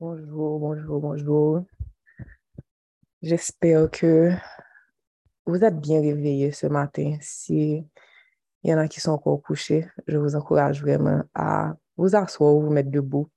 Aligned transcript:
Bonjour, 0.00 0.58
bonjour, 0.58 0.98
bonjour. 0.98 1.66
J'espère 3.20 3.90
que 3.90 4.30
vous 5.44 5.62
êtes 5.62 5.78
bien 5.78 6.00
réveillés 6.00 6.52
ce 6.52 6.66
matin. 6.68 7.18
Si 7.20 7.86
il 8.62 8.70
y 8.70 8.72
en 8.72 8.78
a 8.78 8.88
qui 8.88 8.98
sont 8.98 9.10
encore 9.10 9.42
couchés, 9.42 9.86
je 10.06 10.16
vous 10.16 10.36
encourage 10.36 10.80
vraiment 10.80 11.22
à 11.34 11.76
vous 11.98 12.16
asseoir 12.16 12.54
ou 12.54 12.62
vous 12.62 12.70
mettre 12.70 12.90
debout, 12.90 13.28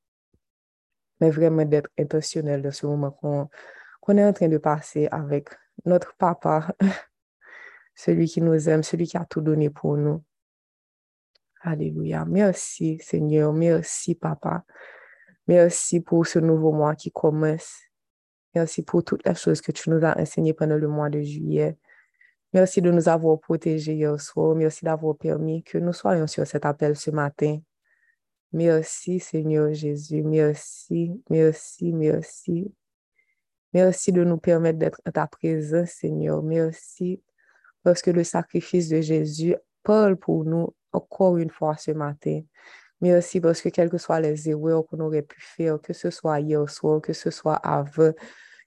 mais 1.20 1.32
vraiment 1.32 1.66
d'être 1.66 1.90
intentionnel 2.00 2.62
dans 2.62 2.72
ce 2.72 2.86
moment 2.86 3.12
qu'on 3.12 4.18
est 4.18 4.24
en 4.24 4.32
train 4.32 4.48
de 4.48 4.58
passer 4.58 5.10
avec 5.12 5.50
notre 5.84 6.16
papa, 6.16 6.74
celui 7.94 8.28
qui 8.28 8.40
nous 8.40 8.70
aime, 8.70 8.84
celui 8.84 9.06
qui 9.06 9.18
a 9.18 9.26
tout 9.26 9.42
donné 9.42 9.70
pour 9.70 9.98
nous. 9.98 10.24
Alléluia. 11.60 12.24
Merci 12.24 13.00
Seigneur, 13.00 13.52
merci 13.52 14.16
papa. 14.16 14.64
Merci 15.48 16.00
pour 16.00 16.26
ce 16.26 16.40
nouveau 16.40 16.72
mois 16.72 16.96
qui 16.96 17.12
commence. 17.12 17.82
Merci 18.56 18.84
pour 18.84 19.04
toutes 19.04 19.26
les 19.26 19.36
choses 19.36 19.62
que 19.62 19.72
tu 19.72 19.90
nous 19.90 20.04
as 20.06 20.18
enseignées 20.20 20.54
pendant 20.54 20.78
le 20.78 20.88
mois 20.88 21.10
de 21.10 21.22
juillet. 21.22 21.78
Merci 22.54 22.82
de 22.82 22.92
nous 22.92 23.10
avoir 23.10 23.40
protégés 23.40 23.96
hier 23.96 24.20
soir. 24.22 24.56
Merci 24.56 24.86
d'avoir 24.86 25.18
permis 25.18 25.64
que 25.64 25.80
nous 25.80 25.94
soyons 25.94 26.28
sur 26.28 26.46
cet 26.46 26.66
appel 26.66 26.96
ce 26.96 27.10
matin. 27.10 27.60
Merci 28.52 29.20
Seigneur 29.20 29.74
Jésus. 29.74 30.22
Merci, 30.22 31.20
merci, 31.30 31.92
merci. 31.92 32.72
Merci 33.74 34.12
de 34.12 34.24
nous 34.24 34.38
permettre 34.38 34.78
d'être 34.78 35.02
à 35.04 35.12
ta 35.12 35.26
présence, 35.26 35.90
Seigneur. 35.90 36.44
Merci 36.44 37.24
parce 37.82 38.04
que 38.04 38.12
le 38.12 38.24
sacrifice 38.24 38.88
de 38.88 39.02
Jésus 39.02 39.56
parle 39.82 40.16
pour 40.16 40.46
nous 40.46 40.76
encore 40.92 41.38
une 41.38 41.50
fois 41.50 41.76
ce 41.76 41.90
matin. 41.90 42.42
Merci 43.04 43.42
parce 43.42 43.62
que 43.62 43.68
quelles 43.68 43.90
que 43.90 43.98
soient 43.98 44.22
les 44.22 44.50
erreurs 44.50 44.86
qu'on 44.86 45.02
aurait 45.02 45.24
pu 45.24 45.36
faire, 45.42 45.78
que 45.82 45.92
ce 45.92 46.10
soit 46.10 46.40
hier 46.40 46.70
soir, 46.70 47.02
que 47.02 47.12
ce 47.12 47.32
soit 47.32 47.56
avant, 47.56 48.14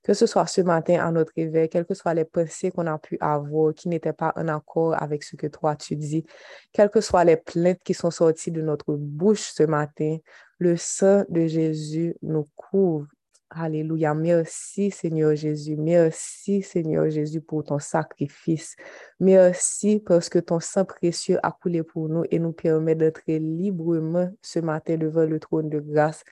que 0.03 0.13
ce 0.13 0.27
soit 0.27 0.47
ce 0.47 0.61
matin 0.61 1.03
à 1.03 1.11
notre 1.11 1.33
réveil, 1.35 1.71
quelles 1.71 1.87
que 1.87 1.95
soient 1.95 2.13
les 2.13 2.27
pensées 2.27 2.71
qu'on 2.71 2.87
a 2.87 2.99
pu 2.99 3.17
avoir 3.19 3.73
qui 3.73 3.89
n'étaient 3.89 4.13
pas 4.13 4.35
en 4.37 4.49
accord 4.49 4.95
avec 5.03 5.23
ce 5.23 5.37
que 5.37 5.47
toi 5.47 5.75
tu 5.75 5.97
dis, 5.97 6.27
quelles 6.71 6.91
que 6.91 7.01
soient 7.01 7.25
les 7.25 7.39
plaintes 7.39 7.83
qui 7.83 7.95
sont 7.95 8.11
sorties 8.11 8.51
de 8.51 8.61
notre 8.61 8.93
bouche 8.97 9.53
ce 9.55 9.63
matin, 9.63 10.19
le 10.59 10.77
sang 10.77 11.25
de 11.31 11.47
Jésus 11.47 12.15
nous 12.21 12.47
couvre 12.57 13.07
Alléluia. 13.51 14.13
Merci 14.13 14.91
Seigneur 14.91 15.37
Jésus. 15.37 15.77
Merci 15.77 16.63
Seigneur 16.63 17.09
Jésus 17.11 17.41
pour 17.41 17.63
ton 17.63 17.79
sacrifice. 17.79 18.75
Merci 19.21 20.03
parce 20.05 20.29
que 20.29 20.41
ton 20.41 20.59
sang 20.59 20.85
précieux 20.85 21.39
a 21.45 21.53
coulé 21.53 21.85
pour 21.85 22.09
nous 22.09 22.25
et 22.31 22.41
nous 22.41 22.53
permet 22.53 22.97
d'être 22.97 23.23
librement 23.27 24.31
ce 24.43 24.59
matin 24.59 24.97
devant 24.97 25.25
le 25.25 25.39
trône 25.39 25.71
de 25.71 25.79
grâce. 25.79 26.25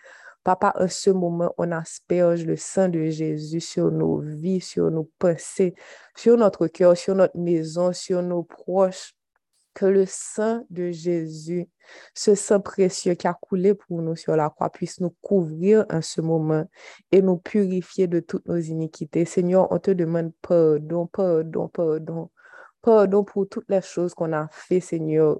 Papa, 0.43 0.75
en 0.79 0.89
ce 0.89 1.11
moment, 1.11 1.55
on 1.57 1.71
asperge 1.73 2.45
le 2.45 2.57
sang 2.57 2.89
de 2.89 3.09
Jésus 3.09 3.61
sur 3.61 3.91
nos 3.91 4.19
vies, 4.19 4.61
sur 4.61 4.91
nos 4.91 5.11
pensées, 5.19 5.75
sur 6.17 6.37
notre 6.37 6.67
cœur, 6.67 6.97
sur 6.97 7.15
notre 7.15 7.39
maison, 7.39 7.93
sur 7.93 8.23
nos 8.23 8.43
proches 8.43 9.15
que 9.75 9.87
le 9.87 10.07
sang 10.07 10.65
de 10.71 10.91
Jésus, 10.91 11.69
ce 12.15 12.35
sang 12.35 12.61
précieux 12.61 13.15
qui 13.15 13.27
a 13.27 13.35
coulé 13.35 13.75
pour 13.75 14.01
nous 14.01 14.17
sur 14.17 14.37
la 14.37 14.49
croix, 14.49 14.71
puisse 14.71 15.01
nous 15.01 15.15
couvrir 15.21 15.85
en 15.91 16.01
ce 16.01 16.21
moment 16.21 16.65
et 17.13 17.21
nous 17.21 17.37
purifier 17.37 18.07
de 18.07 18.21
toutes 18.21 18.47
nos 18.47 18.59
iniquités. 18.59 19.25
Seigneur, 19.25 19.71
on 19.71 19.79
te 19.79 19.91
demande 19.91 20.33
pardon, 20.41 21.07
pardon, 21.07 21.69
pardon, 21.69 22.31
pardon 22.81 23.25
pour 23.25 23.49
toutes 23.49 23.69
les 23.69 23.83
choses 23.83 24.15
qu'on 24.15 24.33
a 24.33 24.49
fait, 24.51 24.81
Seigneur, 24.81 25.39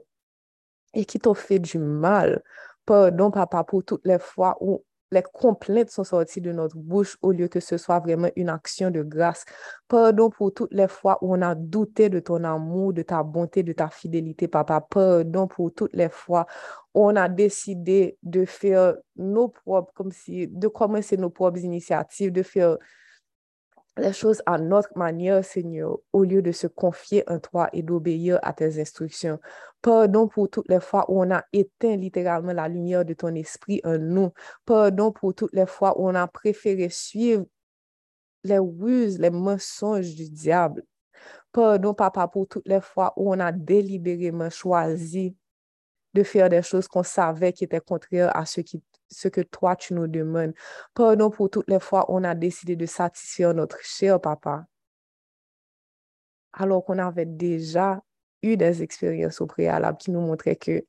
et 0.93 1.05
qui 1.05 1.19
t'ont 1.19 1.35
fait 1.35 1.59
du 1.59 1.79
mal. 1.79 2.43
Pardon, 2.85 3.31
Papa, 3.31 3.65
pour 3.65 3.85
toutes 3.85 4.05
les 4.05 4.19
fois 4.19 4.57
où 4.61 4.85
les 5.15 5.23
complaintes 5.23 5.91
sont 5.91 6.05
sorties 6.05 6.41
de 6.41 6.53
notre 6.53 6.77
bouche 6.77 7.17
au 7.23 7.31
lieu 7.31 7.49
que 7.49 7.61
ce 7.61 7.79
soit 7.79 8.01
vraiment 8.01 8.29
une 8.37 8.49
action 8.49 8.91
de 8.91 9.03
grâce. 9.03 9.45
Pardon 9.89 10.29
pour 10.29 10.53
toutes 10.53 10.73
les 10.73 10.89
fois 10.89 11.19
où 11.23 11.35
on 11.35 11.41
a 11.41 11.55
douté 11.55 12.09
de 12.09 12.21
ton 12.21 12.43
amour, 12.45 12.93
de 12.93 13.03
ta 13.03 13.23
bonté, 13.23 13.63
de 13.63 13.73
ta 13.73 13.89
fidélité, 13.89 14.49
papa. 14.49 14.81
Pardon 14.81 15.47
pour 15.47 15.73
toutes 15.73 15.95
les 15.95 16.09
fois 16.09 16.47
où 16.93 17.07
on 17.07 17.17
a 17.17 17.29
décidé 17.29 18.19
de 18.23 18.45
faire 18.45 18.97
nos 19.17 19.49
propres, 19.49 19.93
comme 19.95 20.11
si, 20.11 20.49
de 20.49 20.69
commencer 20.69 21.17
nos 21.17 21.31
propres 21.31 21.61
initiatives, 21.61 22.33
de 22.33 22.43
faire 22.43 22.77
les 23.97 24.13
choses 24.13 24.43
à 24.47 24.59
notre 24.59 24.97
manière, 24.97 25.45
Seigneur, 25.45 25.99
au 26.13 26.25
lieu 26.25 26.43
de 26.43 26.53
se 26.53 26.67
confier 26.67 27.23
en 27.29 27.39
toi 27.39 27.69
et 27.73 27.83
d'obéir 27.83 28.39
à 28.43 28.53
tes 28.53 28.81
instructions. 28.81 29.39
Pardon 29.83 30.27
pour 30.27 30.51
toutes 30.51 30.69
les 30.69 30.81
fois 30.81 31.05
où 31.11 31.23
on 31.23 31.31
a 31.31 31.45
éteint 31.53 31.97
littéralement 31.97 32.53
la 32.53 32.69
lumière 32.69 33.05
de 33.05 33.15
ton 33.15 33.35
esprit 33.35 33.81
en 33.85 33.99
nous. 33.99 34.33
Pardon 34.65 35.13
pour 35.13 35.35
toutes 35.35 35.53
les 35.53 35.67
fois 35.67 35.99
où 35.99 36.09
on 36.09 36.15
a 36.15 36.27
préféré 36.27 36.89
suivre 36.89 37.45
les 38.43 38.59
ruses, 38.59 39.19
les 39.19 39.31
mensonges 39.31 40.15
du 40.15 40.29
diable. 40.29 40.85
Pardon, 41.53 41.95
papa, 41.95 42.27
pour 42.27 42.49
toutes 42.49 42.67
les 42.67 42.81
fois 42.81 43.13
où 43.17 43.33
on 43.33 43.39
a 43.39 43.53
délibérément 43.53 44.51
choisi 44.51 45.37
de 46.15 46.23
faire 46.23 46.49
des 46.49 46.63
choses 46.63 46.89
qu'on 46.89 47.03
savait 47.03 47.53
qui 47.53 47.65
étaient 47.65 47.81
contraires 47.81 48.37
à 48.37 48.45
ce 48.45 48.61
qui 48.61 48.83
ce 49.15 49.29
que 49.29 49.41
toi, 49.41 49.77
tu 49.77 49.95
nous 49.95 50.07
demandes. 50.07 50.55
Pardon 50.95 51.31
pour 51.31 51.51
toutes 51.51 51.69
les 51.69 51.81
fois 51.81 52.11
où 52.11 52.17
on 52.17 52.25
a 52.25 52.35
décidé 52.35 52.77
de 52.77 52.87
satisfaire 52.87 53.55
notre 53.55 53.79
cher 53.83 54.21
papa, 54.21 54.67
alors 56.53 56.85
qu'on 56.85 56.99
avait 56.99 57.27
déjà 57.27 58.03
eu 58.43 58.57
des 58.57 58.83
expériences 58.83 59.41
au 59.41 59.47
préalable 59.47 59.99
qui 59.99 60.11
nous 60.11 60.21
montraient 60.21 60.57
que 60.57 60.85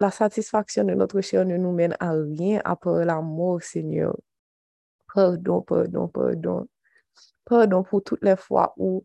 la 0.00 0.10
satisfaction 0.10 0.84
de 0.84 0.94
notre 0.94 1.20
cher 1.20 1.44
ne 1.44 1.56
nous 1.56 1.72
mène 1.72 1.96
à 2.00 2.12
rien 2.12 2.60
à 2.64 2.76
part 2.76 3.04
la 3.04 3.20
mort, 3.20 3.62
Seigneur. 3.62 4.16
Pardon, 5.14 5.62
pardon, 5.62 6.08
pardon. 6.08 6.68
Pardon 7.44 7.82
pour 7.82 8.02
toutes 8.02 8.22
les 8.22 8.36
fois 8.36 8.74
où 8.76 9.04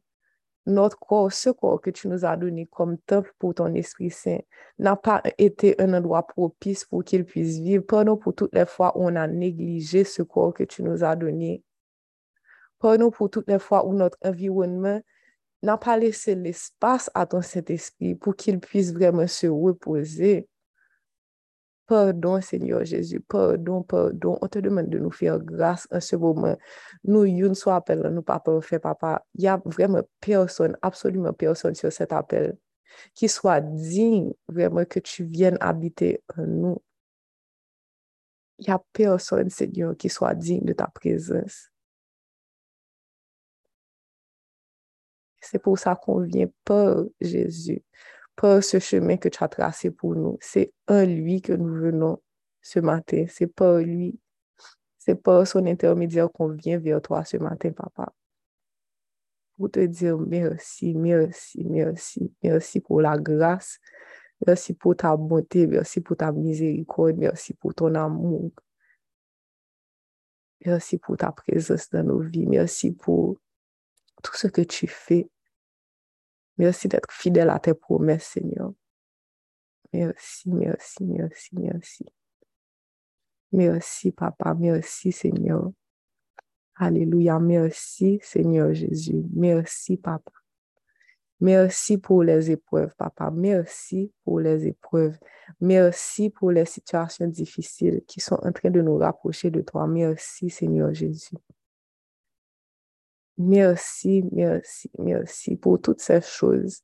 notre 0.66 0.99
corps, 0.99 1.31
ce 1.31 1.49
corps 1.49 1.81
que 1.81 1.89
tu 1.89 2.07
nous 2.07 2.25
as 2.25 2.38
donné 2.38 2.67
comme 2.67 2.97
temple 2.97 3.33
pour 3.39 3.55
ton 3.55 3.73
Esprit 3.73 4.11
Saint, 4.11 4.39
n'a 4.79 4.95
pas 4.95 5.22
été 5.38 5.79
un 5.81 5.94
endroit 5.94 6.25
propice 6.25 6.85
pour 6.85 7.03
qu'il 7.03 7.25
puisse 7.25 7.57
vivre. 7.57 7.83
Pardon 7.83 8.17
pour 8.17 8.35
toutes 8.35 8.53
les 8.53 8.66
fois 8.66 8.97
où 8.97 9.05
on 9.05 9.16
a 9.16 9.27
négligé 9.27 10.03
ce 10.03 10.22
corps 10.22 10.53
que 10.53 10.63
tu 10.63 10.83
nous 10.83 11.03
as 11.03 11.16
donné. 11.16 11.63
Pardon 12.79 13.11
pour 13.11 13.29
toutes 13.29 13.47
les 13.47 13.59
fois 13.59 13.85
où 13.85 13.94
notre 13.94 14.17
environnement 14.23 15.01
n'a 15.63 15.77
pas 15.77 15.97
laissé 15.97 16.35
l'espace 16.35 17.09
à 17.13 17.25
ton 17.25 17.41
Saint-Esprit 17.41 18.16
pour 18.16 18.35
qu'il 18.35 18.59
puisse 18.59 18.93
vraiment 18.93 19.28
se 19.28 19.47
reposer. 19.47 20.47
Pardon, 21.91 22.40
Seigneur 22.40 22.85
Jésus, 22.85 23.19
pardon, 23.19 23.84
pardon. 23.84 24.38
On 24.41 24.47
te 24.47 24.59
demande 24.59 24.88
de 24.88 24.97
nous 24.97 25.12
faire 25.12 25.40
grâce 25.40 25.90
en 25.91 26.00
ce 26.00 26.16
moment. 26.16 26.56
Nous, 27.03 27.25
une 27.25 27.53
soit 27.53 27.75
appel, 27.75 28.00
nous 28.13 28.22
pas 28.22 28.41
fait 28.62 28.79
papa. 28.79 29.25
Il 29.35 29.44
y 29.44 29.50
a 29.50 29.62
vraiment 29.66 30.02
personne, 30.22 30.78
absolument 30.81 31.34
personne 31.34 31.75
sur 31.75 31.91
cet 31.91 32.13
appel 32.13 32.57
qui 33.13 33.28
soit 33.28 33.59
digne 33.59 34.31
vraiment 34.47 34.85
que 34.85 35.00
tu 35.02 35.25
viennes 35.25 35.57
habiter 35.59 36.24
en 36.38 36.46
nous. 36.47 36.81
Il 38.59 38.68
n'y 38.68 38.73
a 38.73 38.81
personne, 38.94 39.50
Seigneur, 39.50 39.97
qui 39.97 40.08
soit 40.08 40.34
digne 40.34 40.63
de 40.63 40.72
ta 40.72 40.88
présence. 40.88 41.72
C'est 45.41 45.59
pour 45.59 45.78
ça 45.78 45.97
qu'on 45.97 46.22
vient 46.22 46.47
par 46.63 47.03
Jésus 47.19 47.84
ce 48.62 48.79
chemin 48.79 49.18
que 49.18 49.29
tu 49.29 49.44
as 49.44 49.47
tracé 49.47 49.91
pour 49.91 50.16
nous. 50.16 50.38
C'est 50.41 50.74
en 50.88 51.06
lui 51.06 51.41
que 51.41 51.53
nous 51.53 51.74
venons 51.74 52.22
ce 52.62 52.79
matin. 52.79 53.25
C'est 53.29 53.47
par 53.47 53.78
lui. 53.78 54.19
C'est 54.97 55.16
par 55.16 55.46
son 55.47 55.66
intermédiaire 55.66 56.31
qu'on 56.31 56.50
vient 56.50 56.78
vers 56.78 57.02
toi 57.02 57.24
ce 57.24 57.38
matin, 57.38 57.72
papa. 57.72 58.13
Pour 59.57 59.69
te 59.69 59.79
dire 59.79 60.18
merci, 60.18 60.94
merci, 60.94 61.63
merci, 61.66 62.34
merci 62.44 62.79
pour 62.79 63.02
la 63.02 63.18
grâce. 63.18 63.79
Merci 64.46 64.73
pour 64.73 64.96
ta 64.96 65.16
bonté, 65.16 65.68
merci 65.68 66.02
pour 66.02 66.18
ta 66.18 66.31
miséricorde, 66.31 67.18
merci 67.18 67.53
pour 67.53 67.75
ton 67.75 67.94
amour. 67.94 68.52
Merci 70.66 70.97
pour 70.97 71.17
ta 71.17 71.32
présence 71.32 71.90
dans 71.90 72.03
nos 72.03 72.20
vies. 72.20 72.47
Merci 72.47 72.91
pour 72.91 73.37
tout 74.23 74.35
ce 74.35 74.47
que 74.47 74.61
tu 74.61 74.87
fais 74.87 75.29
Merci 76.61 76.87
d'être 76.87 77.11
fidèle 77.11 77.49
à 77.49 77.58
tes 77.58 77.73
promesses, 77.73 78.23
Seigneur. 78.23 78.72
Merci, 79.91 80.47
merci, 80.47 81.03
merci, 81.03 81.49
merci. 81.53 82.05
Merci, 83.52 84.11
Papa. 84.11 84.53
Merci, 84.53 85.11
Seigneur. 85.11 85.72
Alléluia. 86.75 87.40
Merci, 87.40 88.19
Seigneur 88.22 88.75
Jésus. 88.75 89.23
Merci, 89.34 89.97
Papa. 89.97 90.31
Merci 91.40 91.97
pour 91.97 92.22
les 92.22 92.52
épreuves, 92.52 92.93
Papa. 92.96 93.31
Merci 93.31 94.13
pour 94.23 94.40
les 94.40 94.67
épreuves. 94.67 95.17
Merci 95.59 96.29
pour 96.29 96.52
les 96.52 96.66
situations 96.66 97.25
difficiles 97.25 98.03
qui 98.05 98.19
sont 98.19 98.37
en 98.43 98.52
train 98.52 98.69
de 98.69 98.81
nous 98.81 98.97
rapprocher 98.97 99.49
de 99.49 99.61
toi. 99.61 99.87
Merci, 99.87 100.52
Seigneur 100.52 100.93
Jésus. 100.93 101.37
Merci, 103.37 104.23
merci, 104.31 104.91
merci 104.99 105.55
pour 105.55 105.81
toutes 105.81 106.01
ces 106.01 106.22
choses 106.22 106.81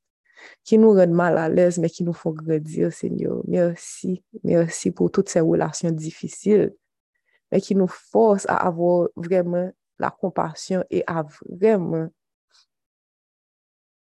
qui 0.63 0.77
nous 0.77 0.94
rendent 0.94 1.11
mal 1.11 1.38
à 1.38 1.49
l'aise, 1.49 1.77
mais 1.79 1.89
qui 1.89 2.03
nous 2.03 2.13
font 2.13 2.31
grandir, 2.31 2.94
Seigneur. 2.94 3.41
Merci, 3.47 4.23
merci 4.44 4.91
pour 4.91 5.11
toutes 5.11 5.29
ces 5.29 5.39
relations 5.39 5.91
difficiles 5.91 6.73
mais 7.51 7.61
qui 7.61 7.75
nous 7.75 7.88
force 7.88 8.45
à 8.47 8.55
avoir 8.55 9.09
vraiment 9.15 9.71
la 9.99 10.11
compassion 10.11 10.83
et 10.89 11.03
à 11.07 11.25
vraiment 11.49 12.09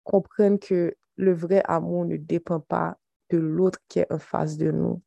comprendre 0.04 0.60
que 0.60 0.96
le 1.16 1.34
vrai 1.34 1.62
amour 1.66 2.06
ne 2.06 2.18
dépend 2.18 2.60
pas 2.60 2.98
de 3.30 3.38
l'autre 3.38 3.80
qui 3.88 4.00
est 4.00 4.12
en 4.12 4.20
face 4.20 4.58
de 4.58 4.72
nous. 4.72 5.02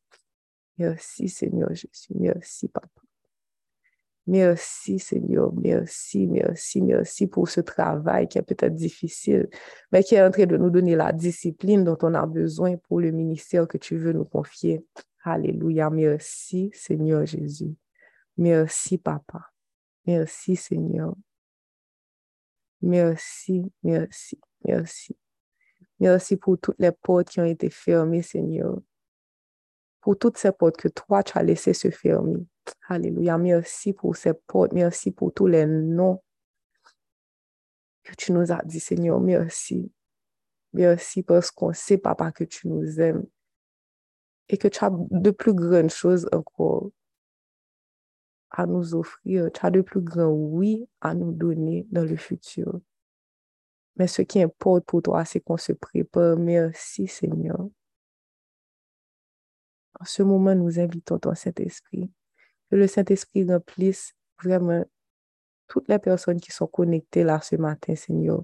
Merci 0.77 1.27
Seigneur 1.27 1.69
Jésus, 1.73 2.13
merci 2.15 2.67
Papa. 2.67 2.89
Merci 4.25 4.99
Seigneur, 4.99 5.51
merci, 5.53 6.27
merci, 6.27 6.81
merci 6.81 7.27
pour 7.27 7.49
ce 7.49 7.59
travail 7.59 8.29
qui 8.29 8.37
est 8.37 8.41
peut-être 8.41 8.73
difficile, 8.73 9.49
mais 9.91 10.01
qui 10.01 10.15
est 10.15 10.23
en 10.23 10.31
train 10.31 10.45
de 10.45 10.55
nous 10.55 10.69
donner 10.69 10.95
la 10.95 11.11
discipline 11.11 11.83
dont 11.83 11.97
on 12.01 12.13
a 12.13 12.25
besoin 12.25 12.77
pour 12.77 13.01
le 13.01 13.11
ministère 13.11 13.67
que 13.67 13.77
tu 13.77 13.97
veux 13.97 14.13
nous 14.13 14.23
confier. 14.23 14.85
Alléluia, 15.25 15.89
merci 15.89 16.71
Seigneur 16.73 17.25
Jésus. 17.25 17.75
Merci 18.37 18.97
Papa. 18.97 19.41
Merci 20.05 20.55
Seigneur. 20.55 21.15
Merci, 22.81 23.71
merci, 23.83 24.39
merci. 24.65 25.17
Merci 25.99 26.35
pour 26.37 26.57
toutes 26.59 26.79
les 26.79 26.91
portes 26.91 27.29
qui 27.29 27.39
ont 27.39 27.45
été 27.45 27.69
fermées, 27.69 28.21
Seigneur. 28.21 28.77
Pour 30.03 30.19
toutes 30.19 30.37
ces 30.37 30.51
portes 30.51 30.75
que 30.75 30.89
toi, 30.89 31.23
tu 31.23 31.37
as 31.37 31.43
laissé 31.43 31.73
se 31.73 31.89
fermer. 31.89 32.45
Alléluia. 32.89 33.37
Merci 33.37 33.93
pour 33.93 34.17
ces 34.17 34.33
portes. 34.33 34.73
Merci 34.73 35.11
pour 35.11 35.33
tous 35.33 35.47
les 35.47 35.65
noms 35.65 36.21
que 38.03 38.13
tu 38.15 38.33
nous 38.33 38.51
as 38.51 38.61
dit, 38.65 38.81
Seigneur. 38.81 39.21
Merci. 39.21 39.89
Merci 40.73 41.23
parce 41.23 41.51
qu'on 41.51 41.71
sait, 41.71 41.97
Papa, 41.97 42.33
que 42.33 42.43
tu 42.43 42.67
nous 42.67 42.99
aimes 42.99 43.25
et 44.49 44.57
que 44.57 44.67
tu 44.67 44.83
as 44.83 44.91
de 44.91 45.31
plus 45.31 45.53
grandes 45.53 45.89
choses 45.89 46.27
encore 46.33 46.89
à 48.51 48.65
nous 48.65 48.95
offrir. 48.95 49.49
Tu 49.53 49.65
as 49.65 49.71
de 49.71 49.79
plus 49.79 50.01
grands 50.01 50.33
oui 50.33 50.85
à 50.99 51.15
nous 51.15 51.31
donner 51.31 51.87
dans 51.91 52.03
le 52.03 52.17
futur. 52.17 52.77
Mais 53.95 54.07
ce 54.07 54.21
qui 54.21 54.41
importe 54.41 54.83
pour 54.83 55.01
toi, 55.01 55.23
c'est 55.23 55.39
qu'on 55.39 55.55
se 55.55 55.71
prépare. 55.71 56.35
Merci, 56.35 57.07
Seigneur. 57.07 57.69
En 60.03 60.05
ce 60.05 60.21
moment, 60.21 60.53
nous 60.53 60.81
invitons 60.81 61.17
ton 61.17 61.33
Saint-Esprit. 61.33 62.11
Que 62.69 62.75
le 62.75 62.87
Saint-Esprit 62.87 63.49
remplisse 63.49 64.13
vraiment 64.43 64.83
toutes 65.69 65.87
les 65.87 65.97
personnes 65.97 66.41
qui 66.41 66.51
sont 66.51 66.67
connectées 66.67 67.23
là 67.23 67.39
ce 67.39 67.55
matin, 67.55 67.95
Seigneur. 67.95 68.43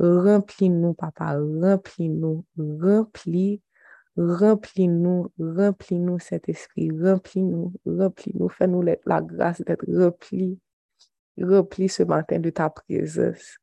Remplis-nous, 0.00 0.94
Papa. 0.94 1.38
Remplis-nous. 1.38 2.44
Remplis. 2.58 3.62
Remplis-nous. 4.16 5.32
Remplis-nous, 5.38 6.18
Saint-Esprit. 6.18 6.90
Remplis-nous. 6.90 7.72
Remplis-nous. 7.86 8.48
Fais-nous 8.48 8.82
la 8.82 9.20
grâce 9.22 9.60
d'être 9.60 9.86
remplis. 9.88 10.58
Remplis 11.40 11.88
ce 11.88 12.02
matin 12.02 12.40
de 12.40 12.50
ta 12.50 12.68
présence 12.68 13.58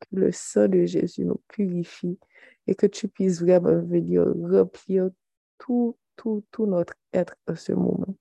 que 0.00 0.16
le 0.16 0.32
sang 0.32 0.66
de 0.66 0.84
Jésus 0.84 1.24
nous 1.24 1.40
purifie 1.46 2.18
et 2.66 2.74
que 2.74 2.86
tu 2.86 3.06
puisses 3.06 3.40
vraiment 3.40 3.80
venir 3.84 4.26
remplir 4.50 5.10
tout, 5.58 5.96
tout, 6.16 6.44
tout 6.50 6.66
notre 6.66 6.94
être 7.12 7.36
à 7.46 7.56
ce 7.56 7.72
moment. 7.72 8.14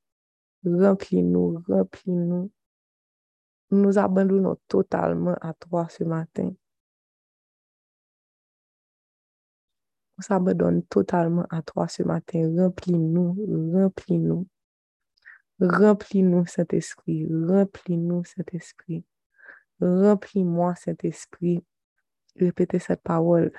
Remplis-nous, 0.65 1.63
remplis-nous. 1.67 2.51
Nous 3.71 3.97
abandonnons 3.97 4.57
totalement 4.67 5.35
à 5.41 5.53
toi 5.53 5.87
ce 5.89 6.03
matin. 6.03 6.51
On 10.17 10.21
s'abandonne 10.21 10.83
totalement 10.83 11.45
à 11.49 11.61
toi 11.61 11.87
ce 11.87 12.03
matin. 12.03 12.39
Remplis-nous, 12.57 13.73
remplis-nous. 13.73 14.47
Remplis-nous, 15.59 16.45
cet 16.45 16.73
esprit. 16.73 17.27
Remplis-nous, 17.27 18.23
cet 18.25 18.53
esprit. 18.53 19.03
Remplis-moi, 19.81 20.75
Saint-Esprit. 20.75 21.63
Répétez 22.37 22.79
cette 22.79 23.01
parole. 23.01 23.51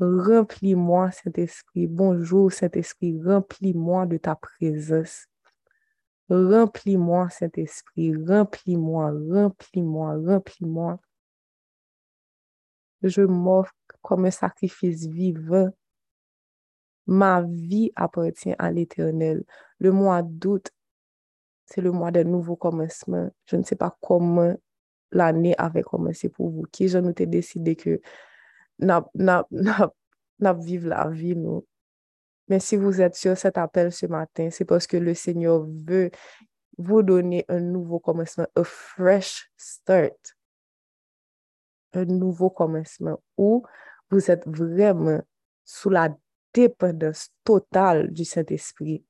Remplis-moi, 0.00 1.12
Saint-Esprit. 1.12 1.86
Bonjour, 1.86 2.50
Saint-Esprit. 2.50 3.20
Remplis-moi 3.24 4.06
de 4.06 4.16
ta 4.16 4.34
présence. 4.34 5.26
Remplis-moi, 6.28 7.30
Saint-Esprit. 7.30 8.12
Remplis-moi, 8.26 9.12
remplis-moi, 9.30 10.16
remplis-moi. 10.26 10.98
Je 13.02 13.22
m'offre 13.22 13.72
comme 14.02 14.24
un 14.24 14.30
sacrifice 14.32 15.06
vivant. 15.06 15.70
Ma 17.06 17.42
vie 17.42 17.92
appartient 17.94 18.54
à 18.58 18.72
l'Éternel. 18.72 19.44
Le 19.78 19.92
mois 19.92 20.22
d'août, 20.22 20.70
c'est 21.66 21.82
le 21.82 21.92
mois 21.92 22.10
des 22.10 22.24
nouveaux 22.24 22.56
commencements. 22.56 23.30
Je 23.46 23.56
ne 23.56 23.62
sais 23.62 23.76
pas 23.76 23.96
comment 24.00 24.56
l'année 25.12 25.54
avait 25.56 25.82
commencé 25.82 26.28
pour 26.30 26.50
vous, 26.50 26.64
qui 26.72 26.88
je 26.88 26.98
nous 26.98 27.14
ai 27.16 27.26
décidé 27.26 27.76
que 27.76 28.00
n'a 28.78 30.52
vivre 30.54 30.88
la 30.88 31.08
vie, 31.08 31.36
nous. 31.36 31.66
Mais 32.48 32.60
si 32.60 32.76
vous 32.76 33.00
êtes 33.00 33.14
sur 33.14 33.36
cet 33.36 33.56
appel 33.56 33.90
ce 33.90 34.06
matin, 34.06 34.50
c'est 34.50 34.64
parce 34.64 34.86
que 34.86 34.96
le 34.96 35.14
Seigneur 35.14 35.66
veut 35.86 36.10
vous 36.76 37.02
donner 37.02 37.44
un 37.48 37.60
nouveau 37.60 37.98
commencement, 37.98 38.46
un 38.54 38.64
fresh 38.64 39.50
start, 39.56 40.36
un 41.94 42.04
nouveau 42.04 42.50
commencement 42.50 43.22
où 43.38 43.64
vous 44.10 44.30
êtes 44.30 44.46
vraiment 44.46 45.22
sous 45.64 45.88
la 45.88 46.14
dépendance 46.52 47.30
totale 47.44 48.12
du 48.12 48.24
Saint-Esprit 48.24 49.04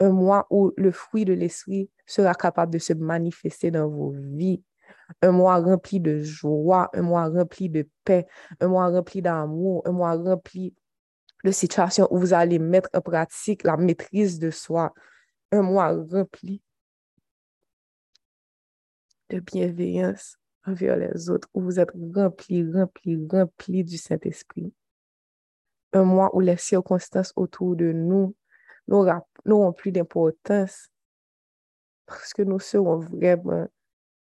un 0.00 0.10
mois 0.10 0.46
où 0.50 0.72
le 0.76 0.90
fruit 0.90 1.24
de 1.24 1.32
l'esprit 1.32 1.90
sera 2.06 2.34
capable 2.34 2.72
de 2.72 2.78
se 2.78 2.92
manifester 2.92 3.70
dans 3.70 3.88
vos 3.88 4.12
vies. 4.12 4.62
Un 5.22 5.32
mois 5.32 5.56
rempli 5.58 6.00
de 6.00 6.20
joie, 6.20 6.90
un 6.92 7.02
mois 7.02 7.28
rempli 7.28 7.68
de 7.68 7.88
paix, 8.04 8.26
un 8.60 8.68
mois 8.68 8.88
rempli 8.88 9.22
d'amour, 9.22 9.82
un 9.86 9.92
mois 9.92 10.14
rempli 10.14 10.74
de 11.44 11.50
situations 11.52 12.08
où 12.10 12.18
vous 12.18 12.32
allez 12.34 12.58
mettre 12.58 12.90
en 12.92 13.00
pratique 13.00 13.62
la 13.62 13.76
maîtrise 13.76 14.38
de 14.38 14.50
soi. 14.50 14.92
Un 15.52 15.62
mois 15.62 15.88
rempli 16.10 16.60
de 19.30 19.40
bienveillance 19.40 20.38
envers 20.66 20.96
les 20.96 21.30
autres, 21.30 21.48
où 21.54 21.62
vous 21.62 21.78
êtes 21.78 21.92
rempli, 22.14 22.68
rempli, 22.72 23.26
rempli 23.30 23.84
du 23.84 23.96
Saint-Esprit. 23.96 24.72
Un 25.92 26.04
mois 26.04 26.34
où 26.34 26.40
les 26.40 26.56
circonstances 26.56 27.32
autour 27.36 27.76
de 27.76 27.92
nous 27.92 28.34
n'auront 28.88 29.72
plus 29.72 29.92
d'importance 29.92 30.88
parce 32.06 32.32
que 32.32 32.42
nous 32.42 32.60
serons 32.60 32.98
vraiment, 32.98 33.66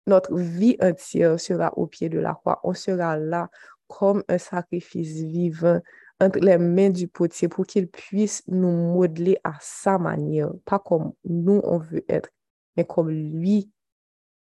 notre 0.07 0.35
vie 0.35 0.77
entière 0.81 1.39
sera 1.39 1.77
au 1.77 1.87
pied 1.87 2.09
de 2.09 2.19
la 2.19 2.33
croix. 2.33 2.59
On 2.63 2.73
sera 2.73 3.17
là 3.17 3.49
comme 3.87 4.23
un 4.27 4.37
sacrifice 4.37 5.23
vivant 5.23 5.79
entre 6.19 6.39
les 6.39 6.57
mains 6.57 6.89
du 6.89 7.07
potier 7.07 7.47
pour 7.47 7.65
qu'il 7.65 7.87
puisse 7.87 8.43
nous 8.47 8.71
modeler 8.71 9.37
à 9.43 9.53
sa 9.59 9.97
manière, 9.97 10.51
pas 10.65 10.79
comme 10.79 11.13
nous 11.25 11.61
on 11.63 11.77
veut 11.77 12.03
être, 12.07 12.29
mais 12.75 12.85
comme 12.85 13.09
lui, 13.09 13.71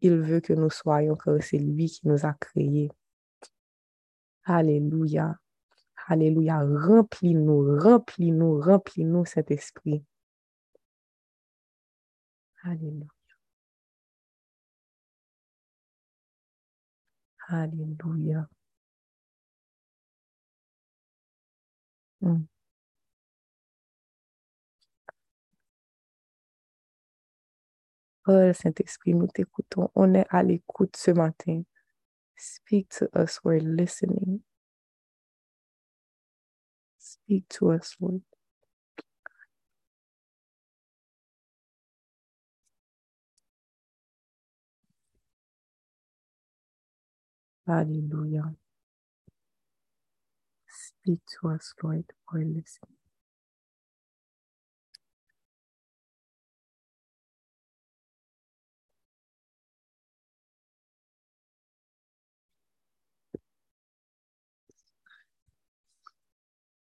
il 0.01 0.17
veut 0.21 0.41
que 0.41 0.53
nous 0.53 0.71
soyons, 0.71 1.17
car 1.17 1.43
c'est 1.43 1.59
lui 1.59 1.87
qui 1.87 2.07
nous 2.07 2.25
a 2.27 2.35
créés. 2.35 2.91
Alléluia. 4.45 5.37
Alléluia. 6.07 6.61
Remplis-nous, 6.61 7.79
remplis-nous, 7.81 8.61
remplis-nous 8.61 9.25
cet 9.25 9.51
esprit. 9.51 10.05
Alléluia. 12.63 13.16
Alléluia. 17.49 18.49
Mm. 22.23 22.47
Oh, 28.29 28.53
Saint-Esprit, 28.55 29.15
nous 29.15 29.29
t'écoutons. 29.29 29.91
On 29.97 30.15
est 30.15 30.27
à 30.31 30.43
l'écoute 30.43 30.97
ce 30.97 31.13
matin. 31.13 31.63
Speak 32.37 32.89
to 32.91 33.07
us, 33.17 33.41
we're 33.45 33.61
listening. 33.63 34.41
Speak 36.99 37.49
to 37.51 37.73
us, 37.73 37.97
Lord. 38.01 38.23
Hallelujah. 47.67 48.55
Speak 50.69 51.19
to 51.41 51.49
us, 51.49 51.75
Lord, 51.83 52.05
or 52.33 52.39
listen. 52.39 52.89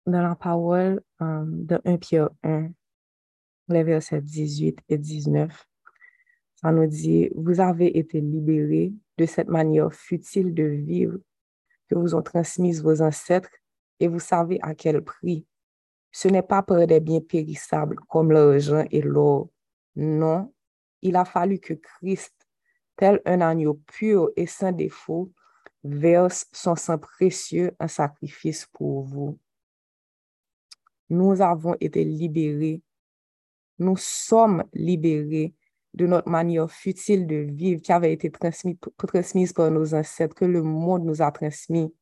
Dans 0.06 0.22
la 0.22 0.34
parole 0.34 1.02
um, 1.20 1.66
de 1.66 1.78
1 1.84 1.98
Pierre 1.98 2.30
1, 2.42 2.72
les 3.68 3.84
versets 3.84 4.22
18 4.22 4.80
et 4.88 4.98
19. 4.98 5.66
Ça 6.56 6.72
nous 6.72 6.86
dit, 6.86 7.28
vous 7.34 7.60
avez 7.60 7.98
été 7.98 8.20
libérés 8.20 8.92
de 9.20 9.26
cette 9.26 9.48
manière 9.48 9.92
futile 9.92 10.54
de 10.54 10.62
vivre 10.62 11.18
que 11.88 11.94
vous 11.94 12.14
ont 12.14 12.22
transmise 12.22 12.82
vos 12.82 13.02
ancêtres 13.02 13.50
et 13.98 14.08
vous 14.08 14.18
savez 14.18 14.58
à 14.62 14.74
quel 14.74 15.04
prix. 15.04 15.46
Ce 16.10 16.26
n'est 16.28 16.42
pas 16.42 16.62
pour 16.62 16.86
des 16.86 17.00
biens 17.00 17.20
périssables 17.20 17.96
comme 18.08 18.32
l'argent 18.32 18.86
et 18.90 19.02
l'or. 19.02 19.50
Non, 19.94 20.54
il 21.02 21.16
a 21.16 21.26
fallu 21.26 21.58
que 21.58 21.74
Christ, 21.74 22.34
tel 22.96 23.20
un 23.26 23.42
agneau 23.42 23.74
pur 23.86 24.30
et 24.36 24.46
sans 24.46 24.72
défaut, 24.72 25.30
verse 25.84 26.46
son 26.50 26.74
sang 26.74 26.96
précieux 26.96 27.72
en 27.78 27.88
sacrifice 27.88 28.66
pour 28.72 29.02
vous. 29.02 29.38
Nous 31.10 31.42
avons 31.42 31.76
été 31.78 32.04
libérés, 32.04 32.80
nous 33.78 33.98
sommes 33.98 34.64
libérés 34.72 35.52
de 35.94 36.06
notre 36.06 36.28
manière 36.28 36.70
futile 36.70 37.26
de 37.26 37.36
vivre 37.36 37.82
qui 37.82 37.92
avait 37.92 38.12
été 38.12 38.30
transmise, 38.30 38.76
transmise 38.96 39.52
par 39.52 39.70
nos 39.70 39.94
ancêtres, 39.94 40.34
que 40.34 40.44
le 40.44 40.62
monde 40.62 41.04
nous 41.04 41.22
a 41.22 41.30
transmis. 41.32 41.92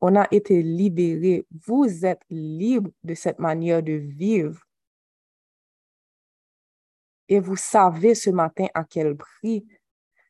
On 0.00 0.16
a 0.16 0.26
été 0.30 0.62
libérés. 0.62 1.46
Vous 1.66 2.04
êtes 2.04 2.22
libres 2.30 2.90
de 3.02 3.14
cette 3.14 3.38
manière 3.38 3.82
de 3.82 3.92
vivre. 3.92 4.60
Et 7.28 7.40
vous 7.40 7.56
savez 7.56 8.14
ce 8.14 8.30
matin 8.30 8.66
à 8.74 8.84
quel 8.84 9.16
prix. 9.16 9.66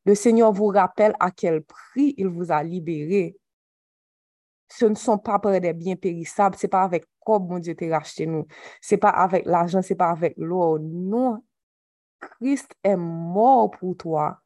Le 0.04 0.14
Seigneur 0.14 0.52
vous 0.52 0.66
rappelle 0.66 1.14
à 1.20 1.30
quel 1.30 1.62
prix 1.62 2.14
il 2.16 2.28
vous 2.28 2.50
a 2.50 2.62
libéré. 2.62 3.36
Ce 4.70 4.84
ne 4.84 4.94
sont 4.94 5.18
pas 5.18 5.38
pour 5.38 5.58
des 5.58 5.72
biens 5.72 5.96
périssables, 5.96 6.56
ce 6.56 6.66
n'est 6.66 6.70
pas 6.70 6.82
avec 6.82 7.06
quoi 7.20 7.38
mon 7.38 7.58
Dieu 7.58 7.74
t'a 7.74 7.88
racheté 7.88 8.26
nous. 8.26 8.46
Ce 8.82 8.94
n'est 8.94 8.98
pas 8.98 9.10
avec 9.10 9.46
l'argent, 9.46 9.80
ce 9.80 9.92
n'est 9.92 9.96
pas 9.96 10.10
avec 10.10 10.34
l'or. 10.36 10.78
Non, 10.80 11.42
Christ 12.20 12.74
est 12.82 12.96
mort 12.96 13.70
pour 13.70 13.96
toi. 13.96 14.40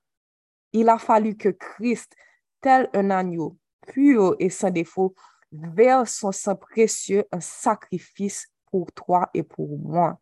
Il 0.73 0.89
a 0.89 0.99
fallu 0.99 1.37
que 1.37 1.51
Christ, 1.51 2.15
tel 2.61 2.89
un 2.95 3.11
agneau 3.11 3.59
pur 3.89 4.37
et 4.39 4.51
sans 4.51 4.71
défaut, 4.71 5.15
verse 5.51 6.15
son 6.15 6.33
sang 6.33 6.57
précieux, 6.57 7.25
un 7.33 7.41
sacrifice 7.41 8.49
pour 8.71 8.91
toi 8.93 9.29
et 9.35 9.43
pour 9.43 9.79
moi. 9.79 10.19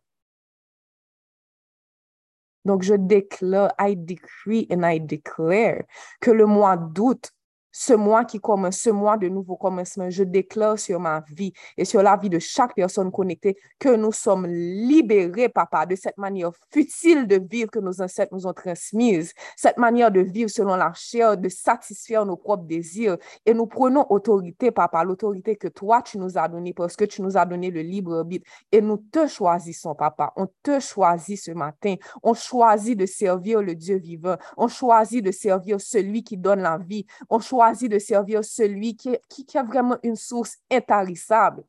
Donc, 2.65 2.83
je 2.83 2.93
déclare, 2.93 3.73
I 3.79 3.95
decree 3.95 4.67
and 4.69 4.83
I 4.83 4.99
declare 4.99 5.83
que 6.19 6.31
le 6.31 6.45
mois 6.45 6.77
d'août 6.77 7.31
ce 7.71 7.93
mois 7.93 8.25
qui 8.25 8.39
commence, 8.39 8.77
ce 8.77 8.89
mois 8.89 9.17
de 9.17 9.29
nouveau 9.29 9.55
commencement, 9.55 10.09
je 10.09 10.23
déclare 10.23 10.77
sur 10.77 10.99
ma 10.99 11.23
vie 11.31 11.53
et 11.77 11.85
sur 11.85 12.03
la 12.03 12.17
vie 12.17 12.29
de 12.29 12.39
chaque 12.39 12.75
personne 12.75 13.11
connectée 13.11 13.57
que 13.79 13.95
nous 13.95 14.11
sommes 14.11 14.45
libérés, 14.47 15.49
papa, 15.49 15.85
de 15.85 15.95
cette 15.95 16.17
manière 16.17 16.51
futile 16.71 17.27
de 17.27 17.41
vivre 17.49 17.71
que 17.71 17.79
nos 17.79 18.01
ancêtres 18.01 18.33
nous 18.33 18.45
ont 18.45 18.53
transmise, 18.53 19.33
cette 19.55 19.77
manière 19.77 20.11
de 20.11 20.19
vivre 20.19 20.49
selon 20.49 20.75
la 20.75 20.91
chair, 20.93 21.37
de 21.37 21.49
satisfaire 21.49 22.25
nos 22.25 22.35
propres 22.35 22.65
désirs. 22.65 23.17
Et 23.45 23.53
nous 23.53 23.67
prenons 23.67 24.05
autorité, 24.09 24.71
papa, 24.71 25.03
l'autorité 25.03 25.55
que 25.55 25.67
toi, 25.67 26.01
tu 26.01 26.17
nous 26.17 26.37
as 26.37 26.47
donnée 26.47 26.73
parce 26.73 26.95
que 26.95 27.05
tu 27.05 27.21
nous 27.21 27.37
as 27.37 27.45
donné 27.45 27.71
le 27.71 27.81
libre 27.81 28.17
arbitre. 28.17 28.49
Et 28.71 28.81
nous 28.81 28.97
te 28.97 29.27
choisissons, 29.27 29.95
papa. 29.95 30.33
On 30.35 30.47
te 30.61 30.79
choisit 30.79 31.41
ce 31.41 31.51
matin. 31.51 31.95
On 32.21 32.33
choisit 32.33 32.97
de 32.97 33.05
servir 33.05 33.61
le 33.61 33.75
Dieu 33.75 33.97
vivant. 33.97 34.35
On 34.57 34.67
choisit 34.67 35.23
de 35.23 35.31
servir 35.31 35.79
celui 35.79 36.23
qui 36.23 36.37
donne 36.37 36.61
la 36.61 36.77
vie. 36.77 37.05
On 37.29 37.39
choisit 37.39 37.60
choisi 37.61 37.89
de 37.89 37.99
servir 37.99 38.43
celui 38.43 38.95
qui, 38.95 39.15
qui, 39.29 39.45
qui 39.45 39.57
a 39.57 39.63
vraiment 39.63 39.97
une 40.03 40.15
source 40.15 40.57
intarissable. 40.71 41.63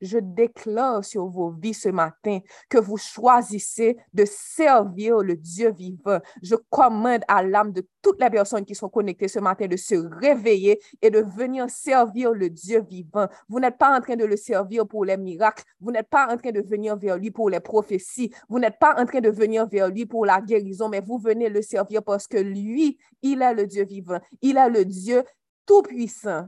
Je 0.00 0.18
déclare 0.18 1.04
sur 1.04 1.26
vos 1.26 1.50
vies 1.50 1.74
ce 1.74 1.88
matin 1.88 2.40
que 2.68 2.78
vous 2.78 2.96
choisissez 2.96 3.96
de 4.12 4.24
servir 4.24 5.18
le 5.18 5.36
Dieu 5.36 5.72
vivant. 5.72 6.18
Je 6.42 6.54
commande 6.70 7.22
à 7.28 7.42
l'âme 7.42 7.72
de 7.72 7.86
toutes 8.02 8.20
les 8.20 8.30
personnes 8.30 8.64
qui 8.64 8.74
sont 8.74 8.88
connectées 8.88 9.28
ce 9.28 9.38
matin 9.38 9.66
de 9.66 9.76
se 9.76 9.94
réveiller 10.20 10.80
et 11.02 11.10
de 11.10 11.20
venir 11.20 11.68
servir 11.68 12.32
le 12.32 12.48
Dieu 12.50 12.82
vivant. 12.88 13.26
Vous 13.48 13.60
n'êtes 13.60 13.78
pas 13.78 13.96
en 13.96 14.00
train 14.00 14.16
de 14.16 14.24
le 14.24 14.36
servir 14.36 14.86
pour 14.86 15.04
les 15.04 15.16
miracles. 15.16 15.64
Vous 15.80 15.90
n'êtes 15.90 16.08
pas 16.08 16.32
en 16.32 16.36
train 16.36 16.52
de 16.52 16.60
venir 16.60 16.96
vers 16.96 17.16
lui 17.16 17.30
pour 17.30 17.50
les 17.50 17.60
prophéties. 17.60 18.32
Vous 18.48 18.58
n'êtes 18.58 18.78
pas 18.78 19.00
en 19.00 19.04
train 19.04 19.20
de 19.20 19.30
venir 19.30 19.66
vers 19.66 19.88
lui 19.88 20.06
pour 20.06 20.26
la 20.26 20.40
guérison, 20.40 20.88
mais 20.88 21.00
vous 21.00 21.18
venez 21.18 21.48
le 21.48 21.62
servir 21.62 22.02
parce 22.02 22.26
que 22.26 22.38
lui, 22.38 22.98
il 23.22 23.42
est 23.42 23.54
le 23.54 23.66
Dieu 23.66 23.84
vivant. 23.84 24.20
Il 24.42 24.56
est 24.56 24.70
le 24.70 24.84
Dieu 24.84 25.24
tout-puissant. 25.66 26.46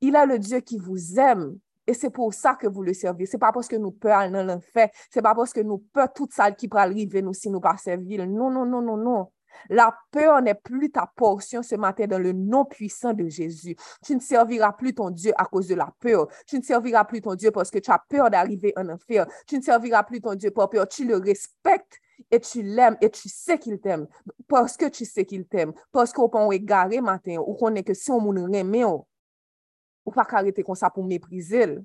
Il 0.00 0.14
est 0.14 0.26
le 0.26 0.38
Dieu 0.38 0.60
qui 0.60 0.78
vous 0.78 1.18
aime. 1.18 1.58
Et 1.88 1.94
c'est 1.94 2.10
pour 2.10 2.34
ça 2.34 2.54
que 2.54 2.66
vous 2.66 2.82
le 2.82 2.92
servez. 2.92 3.24
C'est 3.24 3.38
pas 3.38 3.50
parce 3.50 3.66
que 3.66 3.74
nous 3.74 3.92
peur 3.92 4.30
dans 4.30 4.44
l'enfer. 4.44 4.90
C'est 5.10 5.22
pas 5.22 5.34
parce 5.34 5.54
que 5.54 5.60
nous 5.60 5.78
peur 5.78 6.12
toute 6.12 6.34
ça 6.34 6.52
qui 6.52 6.68
peut 6.68 6.76
arriver 6.76 7.22
nous 7.22 7.32
si 7.32 7.48
nous 7.48 7.60
pas 7.60 7.78
servir. 7.78 8.26
Non, 8.26 8.50
non, 8.50 8.66
non, 8.66 8.82
non, 8.82 8.98
non. 8.98 9.32
La 9.70 9.96
peur 10.10 10.42
n'est 10.42 10.54
plus 10.54 10.90
ta 10.90 11.10
portion 11.16 11.62
ce 11.62 11.76
matin 11.76 12.06
dans 12.06 12.18
le 12.18 12.32
nom 12.32 12.66
puissant 12.66 13.14
de 13.14 13.26
Jésus. 13.26 13.74
Tu 14.04 14.14
ne 14.14 14.20
serviras 14.20 14.72
plus 14.74 14.94
ton 14.94 15.08
Dieu 15.08 15.32
à 15.38 15.46
cause 15.46 15.66
de 15.66 15.74
la 15.74 15.90
peur. 15.98 16.28
Tu 16.46 16.58
ne 16.58 16.62
serviras 16.62 17.06
plus 17.06 17.22
ton 17.22 17.34
Dieu 17.34 17.50
parce 17.50 17.70
que 17.70 17.78
tu 17.78 17.90
as 17.90 18.02
peur 18.06 18.30
d'arriver 18.30 18.74
en 18.76 18.86
enfer. 18.90 19.26
Tu 19.46 19.56
ne 19.56 19.62
serviras 19.62 20.02
plus 20.02 20.20
ton 20.20 20.34
Dieu 20.34 20.50
par 20.50 20.68
peur. 20.68 20.86
Tu 20.86 21.06
le 21.06 21.16
respectes 21.16 21.98
et 22.30 22.38
tu 22.38 22.60
l'aimes 22.60 22.98
et 23.00 23.08
tu 23.08 23.30
sais 23.30 23.58
qu'il 23.58 23.80
t'aime. 23.80 24.06
Parce 24.46 24.76
que 24.76 24.90
tu 24.90 25.06
sais 25.06 25.24
qu'il 25.24 25.46
t'aime. 25.46 25.72
Parce 25.90 26.12
qu'on 26.12 26.28
peut 26.28 26.38
égarer 26.52 27.00
matin 27.00 27.36
ou 27.46 27.54
qu'on 27.54 27.74
est 27.74 27.82
que 27.82 27.94
si 27.94 28.10
on 28.10 28.20
nous 28.20 28.44
remet, 28.44 28.84
ou 30.08 30.10
pas 30.10 30.26
arrêter 30.30 30.62
comme 30.62 30.74
ça 30.74 30.90
pour 30.90 31.04
mépriser. 31.04 31.78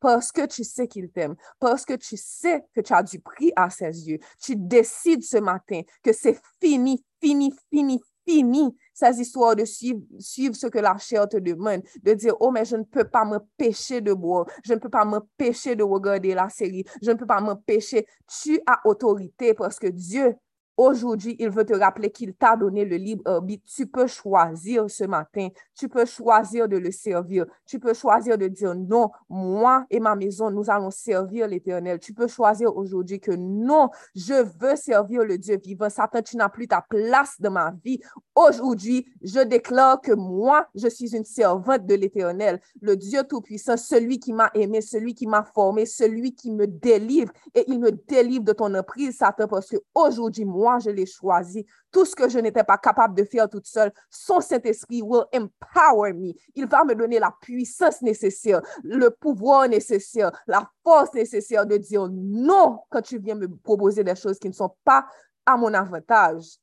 Parce 0.00 0.32
que 0.32 0.46
tu 0.46 0.64
sais 0.64 0.88
qu'il 0.88 1.08
t'aime, 1.10 1.36
parce 1.60 1.84
que 1.84 1.94
tu 1.94 2.16
sais 2.16 2.64
que 2.74 2.80
tu 2.80 2.92
as 2.92 3.04
du 3.04 3.20
prix 3.20 3.52
à 3.54 3.70
ses 3.70 4.08
yeux. 4.08 4.18
Tu 4.42 4.56
décides 4.56 5.22
ce 5.22 5.36
matin 5.36 5.82
que 6.02 6.12
c'est 6.12 6.40
fini, 6.60 7.04
fini, 7.20 7.54
fini, 7.70 8.00
fini 8.26 8.76
ces 8.92 9.20
histoires 9.20 9.54
de 9.54 9.64
suivre, 9.64 10.00
suivre 10.18 10.56
ce 10.56 10.66
que 10.66 10.80
la 10.80 10.98
chair 10.98 11.28
te 11.28 11.36
demande, 11.36 11.82
de 12.02 12.14
dire, 12.14 12.34
oh, 12.40 12.50
mais 12.50 12.64
je 12.64 12.74
ne 12.74 12.82
peux 12.82 13.04
pas 13.04 13.24
m'empêcher 13.24 14.00
de 14.00 14.12
boire, 14.12 14.46
je 14.64 14.74
ne 14.74 14.80
peux 14.80 14.90
pas 14.90 15.04
m'empêcher 15.04 15.76
de 15.76 15.84
regarder 15.84 16.34
la 16.34 16.48
série, 16.48 16.84
je 17.00 17.12
ne 17.12 17.16
peux 17.16 17.26
pas 17.26 17.40
m'empêcher. 17.40 18.04
Tu 18.42 18.60
as 18.66 18.80
autorité 18.84 19.54
parce 19.54 19.78
que 19.78 19.86
Dieu 19.86 20.34
Aujourd'hui, 20.82 21.36
il 21.38 21.48
veut 21.48 21.64
te 21.64 21.74
rappeler 21.74 22.10
qu'il 22.10 22.34
t'a 22.34 22.56
donné 22.56 22.84
le 22.84 22.96
libre 22.96 23.22
arbitre. 23.24 23.62
Tu 23.72 23.86
peux 23.86 24.08
choisir 24.08 24.90
ce 24.90 25.04
matin. 25.04 25.46
Tu 25.76 25.88
peux 25.88 26.04
choisir 26.04 26.68
de 26.68 26.76
le 26.76 26.90
servir. 26.90 27.46
Tu 27.64 27.78
peux 27.78 27.94
choisir 27.94 28.36
de 28.36 28.48
dire 28.48 28.74
non, 28.74 29.12
moi 29.28 29.86
et 29.90 30.00
ma 30.00 30.16
maison, 30.16 30.50
nous 30.50 30.68
allons 30.68 30.90
servir 30.90 31.46
l'Éternel. 31.46 32.00
Tu 32.00 32.12
peux 32.12 32.26
choisir 32.26 32.76
aujourd'hui 32.76 33.20
que 33.20 33.30
non, 33.30 33.90
je 34.16 34.42
veux 34.58 34.74
servir 34.74 35.22
le 35.22 35.38
Dieu 35.38 35.56
vivant. 35.56 35.88
Satan, 35.88 36.20
tu 36.20 36.36
n'as 36.36 36.48
plus 36.48 36.66
ta 36.66 36.84
place 36.88 37.40
dans 37.40 37.52
ma 37.52 37.72
vie. 37.84 38.00
Aujourd'hui, 38.34 39.06
je 39.22 39.38
déclare 39.38 40.00
que 40.00 40.10
moi, 40.10 40.66
je 40.74 40.88
suis 40.88 41.14
une 41.14 41.24
servante 41.24 41.86
de 41.86 41.94
l'Éternel, 41.94 42.60
le 42.80 42.96
Dieu 42.96 43.22
Tout-Puissant, 43.22 43.76
celui 43.76 44.18
qui 44.18 44.32
m'a 44.32 44.50
aimé, 44.54 44.80
celui 44.80 45.14
qui 45.14 45.28
m'a 45.28 45.44
formé, 45.44 45.86
celui 45.86 46.34
qui 46.34 46.50
me 46.50 46.66
délivre 46.66 47.32
et 47.54 47.64
il 47.68 47.78
me 47.78 47.92
délivre 47.92 48.42
de 48.42 48.52
ton 48.52 48.74
emprise, 48.74 49.18
Satan, 49.18 49.46
parce 49.46 49.68
que 49.68 49.76
aujourd'hui, 49.94 50.44
moi, 50.44 50.71
je 50.78 50.90
l'ai 50.90 51.06
choisi. 51.06 51.66
Tout 51.90 52.04
ce 52.04 52.14
que 52.14 52.28
je 52.28 52.38
n'étais 52.38 52.64
pas 52.64 52.78
capable 52.78 53.14
de 53.14 53.24
faire 53.24 53.48
toute 53.48 53.66
seule, 53.66 53.92
son 54.10 54.40
Saint-Esprit 54.40 55.02
will 55.02 55.24
empower 55.34 56.12
me. 56.12 56.32
Il 56.54 56.66
va 56.66 56.84
me 56.84 56.94
donner 56.94 57.18
la 57.18 57.34
puissance 57.40 58.02
nécessaire, 58.02 58.60
le 58.82 59.10
pouvoir 59.10 59.68
nécessaire, 59.68 60.32
la 60.46 60.68
force 60.82 61.12
nécessaire 61.14 61.66
de 61.66 61.76
dire 61.76 62.08
non 62.10 62.80
quand 62.90 63.02
tu 63.02 63.18
viens 63.18 63.34
me 63.34 63.48
proposer 63.48 64.04
des 64.04 64.16
choses 64.16 64.38
qui 64.38 64.48
ne 64.48 64.54
sont 64.54 64.74
pas 64.84 65.06
à 65.44 65.56
mon 65.56 65.72
avantage. 65.74 66.58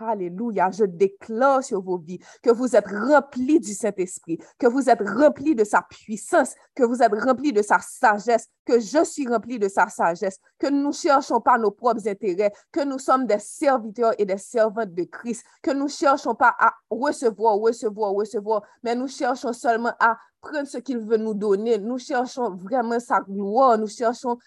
Alléluia. 0.00 0.70
Je 0.70 0.84
déclare 0.84 1.62
sur 1.62 1.82
vos 1.82 1.98
vies 1.98 2.18
que 2.42 2.50
vous 2.50 2.74
êtes 2.74 2.86
remplis 2.88 3.60
du 3.60 3.74
Saint-Esprit, 3.74 4.38
que 4.58 4.66
vous 4.66 4.88
êtes 4.88 5.00
remplis 5.00 5.54
de 5.54 5.64
sa 5.64 5.82
puissance, 5.82 6.54
que 6.74 6.82
vous 6.82 7.02
êtes 7.02 7.12
remplis 7.12 7.52
de 7.52 7.62
sa 7.62 7.78
sagesse, 7.80 8.48
que 8.64 8.80
je 8.80 9.04
suis 9.04 9.28
rempli 9.28 9.58
de 9.58 9.68
sa 9.68 9.88
sagesse, 9.88 10.38
que 10.58 10.68
nous 10.68 10.88
ne 10.88 10.92
cherchons 10.92 11.40
pas 11.40 11.58
nos 11.58 11.70
propres 11.70 12.08
intérêts, 12.08 12.52
que 12.72 12.84
nous 12.84 12.98
sommes 12.98 13.26
des 13.26 13.38
serviteurs 13.38 14.14
et 14.18 14.24
des 14.24 14.38
servantes 14.38 14.94
de 14.94 15.04
Christ, 15.04 15.44
que 15.62 15.70
nous 15.70 15.84
ne 15.84 15.88
cherchons 15.88 16.34
pas 16.34 16.54
à 16.58 16.72
recevoir, 16.90 17.56
recevoir, 17.56 18.12
recevoir, 18.12 18.62
mais 18.82 18.94
nous 18.94 19.08
cherchons 19.08 19.52
seulement 19.52 19.92
à 20.00 20.16
prendre 20.40 20.66
ce 20.66 20.78
qu'il 20.78 20.98
veut 20.98 21.18
nous 21.18 21.34
donner. 21.34 21.78
Nous 21.78 21.98
cherchons 21.98 22.50
vraiment 22.56 22.98
sa 22.98 23.20
gloire, 23.20 23.76
nous 23.76 23.88
cherchons 23.88 24.38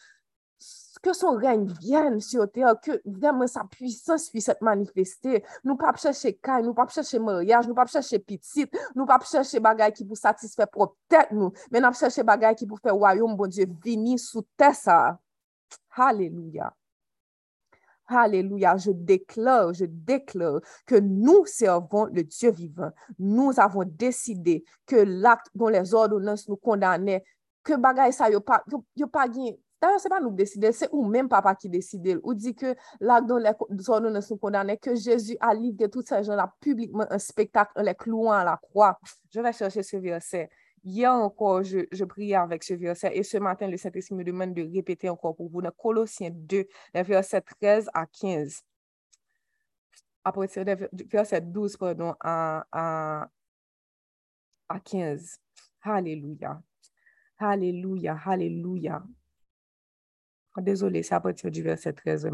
ke 1.03 1.13
son 1.17 1.39
règne 1.41 1.67
vyen 1.81 2.19
sou 2.24 2.48
te, 2.50 2.65
ke 2.86 3.00
vremen 3.05 3.50
sa 3.51 3.65
pwisans 3.69 4.29
pi 4.33 4.43
set 4.43 4.62
manifestè. 4.65 5.41
Nou 5.67 5.77
pap 5.79 6.00
chèche 6.01 6.33
kaj, 6.43 6.63
nou 6.65 6.75
pap 6.77 6.93
chèche 6.93 7.22
maryaj, 7.22 7.67
nou 7.69 7.77
pap 7.77 7.91
chèche 7.91 8.22
pitit, 8.24 8.72
nou 8.98 9.07
pap 9.10 9.27
chèche 9.29 9.62
bagay 9.63 9.93
ki 9.95 10.07
pou 10.07 10.19
satisfè 10.19 10.67
prop 10.72 10.95
tèt 11.12 11.33
nou, 11.36 11.51
men 11.74 11.89
ap 11.89 11.98
chèche 12.00 12.25
bagay 12.27 12.55
ki 12.60 12.69
pou 12.69 12.79
fè 12.81 12.95
wayoum 12.95 13.36
bon 13.39 13.51
Dje 13.53 13.67
vini 13.83 14.17
sou 14.22 14.45
tè 14.57 14.72
sa. 14.77 15.17
Hallelujah. 15.93 16.74
Alléluia, 18.07 18.77
je 18.77 18.91
déclare, 18.91 19.74
je 19.74 19.86
déclare 19.86 20.60
que 20.86 20.95
nous 20.95 21.45
servons 21.45 22.05
le 22.05 22.24
Dieu 22.24 22.51
vivant. 22.51 22.91
Nous 23.17 23.60
avons 23.60 23.83
décidé 23.86 24.63
que 24.86 24.95
l'acte 24.95 25.48
dont 25.55 25.69
les 25.69 25.93
ordonnances 25.93 26.48
nous 26.50 26.57
condamnaient, 26.57 27.24
que 27.63 27.77
bagay 27.79 28.12
sa 28.12 28.29
yo 28.29 28.41
pa, 28.43 28.60
yo, 28.67 28.83
yo 29.00 29.07
pa 29.07 29.24
gen 29.31 29.55
d'ailleurs, 29.83 29.99
c'est 29.99 30.09
pas 30.09 30.21
nous 30.21 30.31
décider, 30.31 30.71
c'est 30.71 30.87
ou 30.91 31.05
même 31.05 31.27
papa 31.27 31.55
qui 31.55 31.69
décide. 31.69 32.19
Ou 32.23 32.33
dit 32.33 32.55
que 32.55 32.73
là, 33.01 33.19
dans 33.19 33.37
les 33.37 33.51
ordonnances 33.89 34.31
nous 34.31 34.37
condamnés, 34.37 34.77
que 34.77 34.95
Jésus 34.95 35.35
a 35.41 35.53
livré 35.53 35.89
tous 35.89 36.03
ces 36.03 36.23
gens-là 36.23 36.53
publiquement 36.61 37.05
un 37.09 37.19
spectacle 37.19 37.73
en 37.75 37.81
les 37.81 37.93
clouant 37.93 38.31
à 38.31 38.45
la 38.45 38.57
croix. 38.57 38.97
Je 39.29 39.41
vais 39.41 39.51
chercher 39.51 39.83
ce 39.83 39.97
verset. 39.97 40.49
Hier 40.85 41.11
encore, 41.11 41.63
je, 41.63 42.03
priais 42.05 42.35
avec 42.35 42.63
ce 42.63 42.73
verset 42.73 43.15
et 43.15 43.23
ce 43.23 43.37
matin, 43.37 43.67
le 43.67 43.77
Saint-Esprit 43.77 44.15
me 44.15 44.23
demande 44.23 44.53
de 44.53 44.63
répéter 44.63 45.09
encore 45.09 45.35
pour 45.35 45.49
vous 45.49 45.61
dans 45.61 45.71
Colossiens 45.71 46.31
2, 46.31 46.65
les 46.93 47.03
versets 47.03 47.41
13 47.41 47.89
à 47.93 48.05
15. 48.05 48.61
Après, 50.25 50.47
c'est 50.47 50.63
verset 51.11 51.41
12, 51.41 51.77
pardon, 51.77 52.15
à, 52.21 52.65
à, 52.71 53.27
à 54.69 54.79
15. 54.79 55.37
Alléluia. 55.81 56.61
Alléluia, 57.37 58.17
Alléluia. 58.25 59.03
Désolé, 60.62 61.01
c'est 61.01 61.15
à 61.15 61.19
partir 61.19 61.50
du 61.50 61.63
verset 61.63 61.93
13. 61.93 62.29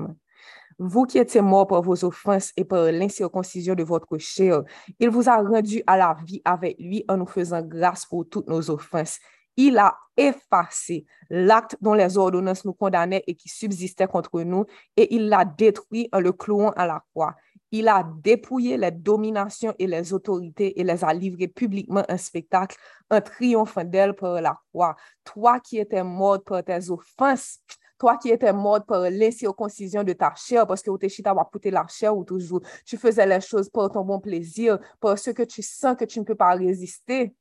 Vous 0.77 1.05
qui 1.05 1.17
étiez 1.17 1.41
morts 1.41 1.67
par 1.67 1.81
vos 1.81 2.03
offenses 2.03 2.51
et 2.57 2.65
par 2.65 2.91
l'incirconcision 2.91 3.75
de 3.75 3.83
votre 3.83 4.17
chair, 4.17 4.63
il 4.99 5.09
vous 5.09 5.29
a 5.29 5.37
rendu 5.37 5.81
à 5.87 5.97
la 5.97 6.17
vie 6.25 6.41
avec 6.43 6.77
lui 6.79 7.05
en 7.07 7.17
nous 7.17 7.25
faisant 7.25 7.61
grâce 7.61 8.05
pour 8.05 8.27
toutes 8.27 8.47
nos 8.47 8.69
offenses. 8.69 9.19
Il 9.55 9.77
a 9.77 9.97
effacé 10.15 11.05
l'acte 11.29 11.77
dont 11.81 11.93
les 11.93 12.17
ordonnances 12.17 12.65
nous 12.65 12.73
condamnaient 12.73 13.23
et 13.25 13.35
qui 13.35 13.49
subsistait 13.49 14.07
contre 14.07 14.41
nous, 14.41 14.65
et 14.97 15.13
il 15.15 15.29
l'a 15.29 15.45
détruit 15.45 16.09
en 16.11 16.19
le 16.19 16.31
clouant 16.33 16.71
à 16.71 16.87
la 16.87 17.03
croix. 17.13 17.35
Il 17.71 17.87
a 17.87 18.03
dépouillé 18.21 18.77
les 18.77 18.91
dominations 18.91 19.75
et 19.77 19.85
les 19.85 20.13
autorités 20.13 20.79
et 20.79 20.83
les 20.83 21.03
a 21.03 21.13
livrées 21.13 21.47
publiquement 21.47 22.03
un 22.09 22.17
spectacle, 22.17 22.77
en 23.11 23.21
triomphant 23.21 23.83
d'elles 23.83 24.15
par 24.15 24.41
la 24.41 24.59
croix. 24.69 24.95
Toi 25.23 25.59
qui 25.59 25.77
étais 25.77 26.03
mort 26.03 26.43
par 26.43 26.63
tes 26.63 26.89
offenses, 26.89 27.59
toi 27.99 28.17
qui 28.17 28.29
étais 28.29 28.53
mort 28.53 28.83
par 28.85 29.01
l'incirconcision 29.09 30.03
de 30.03 30.13
ta 30.13 30.33
chair, 30.35 30.65
parce 30.65 30.81
que 30.81 31.07
tu 31.07 31.21
va 31.21 31.49
coûté 31.51 31.69
la 31.69 31.85
chair 31.87 32.15
ou 32.15 32.23
toujours, 32.23 32.61
tu 32.85 32.97
faisais 32.97 33.25
les 33.25 33.41
choses 33.41 33.69
pour 33.69 33.91
ton 33.91 34.03
bon 34.03 34.19
plaisir, 34.19 34.79
pour 34.99 35.19
ce 35.19 35.31
que 35.31 35.43
tu 35.43 35.61
sens 35.61 35.95
que 35.97 36.05
tu 36.05 36.19
ne 36.19 36.25
peux 36.25 36.35
pas 36.35 36.53
résister. 36.55 37.35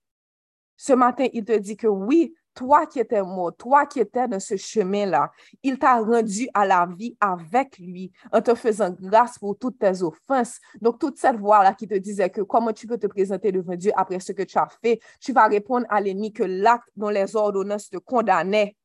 Ce 0.77 0.93
matin, 0.93 1.27
il 1.33 1.45
te 1.45 1.57
dit 1.57 1.77
que 1.77 1.87
oui, 1.87 2.35
toi 2.55 2.87
qui 2.87 2.99
étais 2.99 3.23
mort, 3.23 3.55
toi 3.57 3.87
qui 3.87 4.01
étais 4.01 4.27
dans 4.27 4.41
ce 4.41 4.57
chemin-là, 4.57 5.31
il 5.63 5.79
t'a 5.79 6.01
rendu 6.01 6.49
à 6.53 6.67
la 6.67 6.87
vie 6.87 7.17
avec 7.21 7.79
lui 7.79 8.11
en 8.33 8.41
te 8.41 8.55
faisant 8.57 8.97
grâce 9.01 9.39
pour 9.39 9.57
toutes 9.57 9.79
tes 9.79 10.03
offenses. 10.03 10.59
Donc, 10.81 10.99
toute 10.99 11.19
cette 11.19 11.37
voix-là 11.37 11.75
qui 11.75 11.87
te 11.87 11.95
disait 11.95 12.31
que 12.31 12.41
comment 12.41 12.73
tu 12.73 12.89
peux 12.89 12.99
te 12.99 13.07
présenter 13.07 13.53
devant 13.53 13.77
Dieu 13.77 13.93
après 13.97 14.19
ce 14.19 14.33
que 14.33 14.43
tu 14.43 14.59
as 14.59 14.69
fait, 14.83 14.99
tu 15.21 15.33
vas 15.33 15.47
répondre 15.47 15.87
à 15.89 16.01
l'ennemi 16.01 16.33
que 16.33 16.43
l'acte 16.43 16.89
dont 16.97 17.11
les 17.11 17.37
ordonnances 17.37 17.91
te 17.91 17.99
condamnaient 17.99 18.77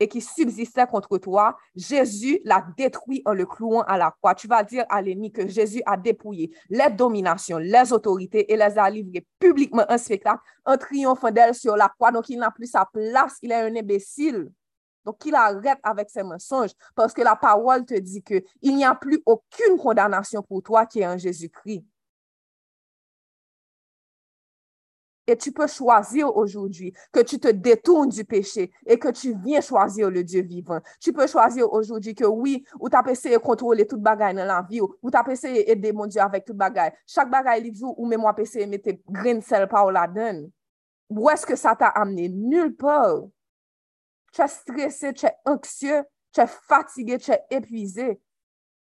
et 0.00 0.08
qui 0.08 0.20
subsistait 0.20 0.86
contre 0.86 1.18
toi, 1.18 1.56
Jésus 1.74 2.40
l'a 2.44 2.64
détruit 2.76 3.22
en 3.24 3.32
le 3.32 3.46
clouant 3.46 3.82
à 3.82 3.98
la 3.98 4.10
croix. 4.10 4.34
Tu 4.34 4.46
vas 4.46 4.62
dire 4.62 4.84
à 4.88 5.02
l'ennemi 5.02 5.32
que 5.32 5.46
Jésus 5.48 5.82
a 5.86 5.96
dépouillé 5.96 6.50
les 6.70 6.90
dominations, 6.90 7.58
les 7.58 7.92
autorités 7.92 8.52
et 8.52 8.56
les 8.56 8.78
a 8.78 8.88
livrées 8.88 9.26
publiquement 9.38 9.84
un 9.88 9.98
spectacle 9.98 10.42
en 10.64 10.76
triomphant 10.76 11.30
d'elle 11.30 11.54
sur 11.54 11.76
la 11.76 11.88
croix. 11.88 12.12
Donc, 12.12 12.28
il 12.28 12.38
n'a 12.38 12.50
plus 12.50 12.66
sa 12.66 12.86
place, 12.92 13.36
il 13.42 13.52
est 13.52 13.54
un 13.54 13.74
imbécile. 13.74 14.50
Donc, 15.04 15.24
il 15.24 15.34
arrête 15.34 15.78
avec 15.82 16.10
ses 16.10 16.22
mensonges 16.22 16.72
parce 16.94 17.14
que 17.14 17.22
la 17.22 17.34
parole 17.34 17.84
te 17.84 17.94
dit 17.94 18.22
qu'il 18.22 18.76
n'y 18.76 18.84
a 18.84 18.94
plus 18.94 19.22
aucune 19.24 19.78
condamnation 19.78 20.42
pour 20.42 20.62
toi 20.62 20.86
qui 20.86 21.00
est 21.00 21.06
en 21.06 21.16
Jésus-Christ. 21.16 21.84
Et 25.28 25.36
tu 25.36 25.52
peux 25.52 25.66
choisir 25.66 26.34
aujourd'hui 26.34 26.94
que 27.12 27.20
tu 27.20 27.38
te 27.38 27.48
détournes 27.48 28.08
du 28.08 28.24
péché 28.24 28.72
et 28.86 28.98
que 28.98 29.10
tu 29.10 29.34
viens 29.44 29.60
choisir 29.60 30.10
le 30.10 30.24
Dieu 30.24 30.40
vivant. 30.40 30.80
Tu 30.98 31.12
peux 31.12 31.26
choisir 31.26 31.70
aujourd'hui 31.70 32.14
que 32.14 32.24
oui, 32.24 32.64
ou 32.80 32.88
tu 32.88 32.96
as 32.96 33.10
essayé 33.10 33.34
de 33.36 33.40
contrôler 33.40 33.86
toute 33.86 34.00
bagaille 34.00 34.34
dans 34.34 34.46
la 34.46 34.62
vie, 34.62 34.80
ou 34.80 35.10
tu 35.10 35.16
as 35.18 35.30
essayé 35.30 35.64
d'aider 35.64 35.92
mon 35.92 36.06
Dieu 36.06 36.22
avec 36.22 36.46
toute 36.46 36.56
bagaille. 36.56 36.92
Chaque 37.06 37.30
bagaille, 37.30 37.68
il 37.68 37.84
ou 37.84 38.06
même 38.06 38.22
moi, 38.22 38.34
essayé 38.38 38.64
de 38.64 38.70
mettre 38.70 38.88
grain 39.06 39.38
sel 39.42 39.68
par 39.68 39.92
la 39.92 40.06
donne. 40.06 40.50
Où 41.10 41.28
est-ce 41.28 41.44
que 41.44 41.56
ça 41.56 41.76
t'a 41.76 41.88
amené? 41.88 42.30
Nulle 42.30 42.74
part. 42.74 43.24
Tu 44.32 44.40
es 44.40 44.48
stressé, 44.48 45.12
tu 45.12 45.26
es 45.26 45.34
anxieux, 45.44 46.04
tu 46.32 46.40
es 46.40 46.46
fatigué, 46.46 47.18
tu 47.18 47.32
es 47.32 47.44
épuisé. 47.50 48.18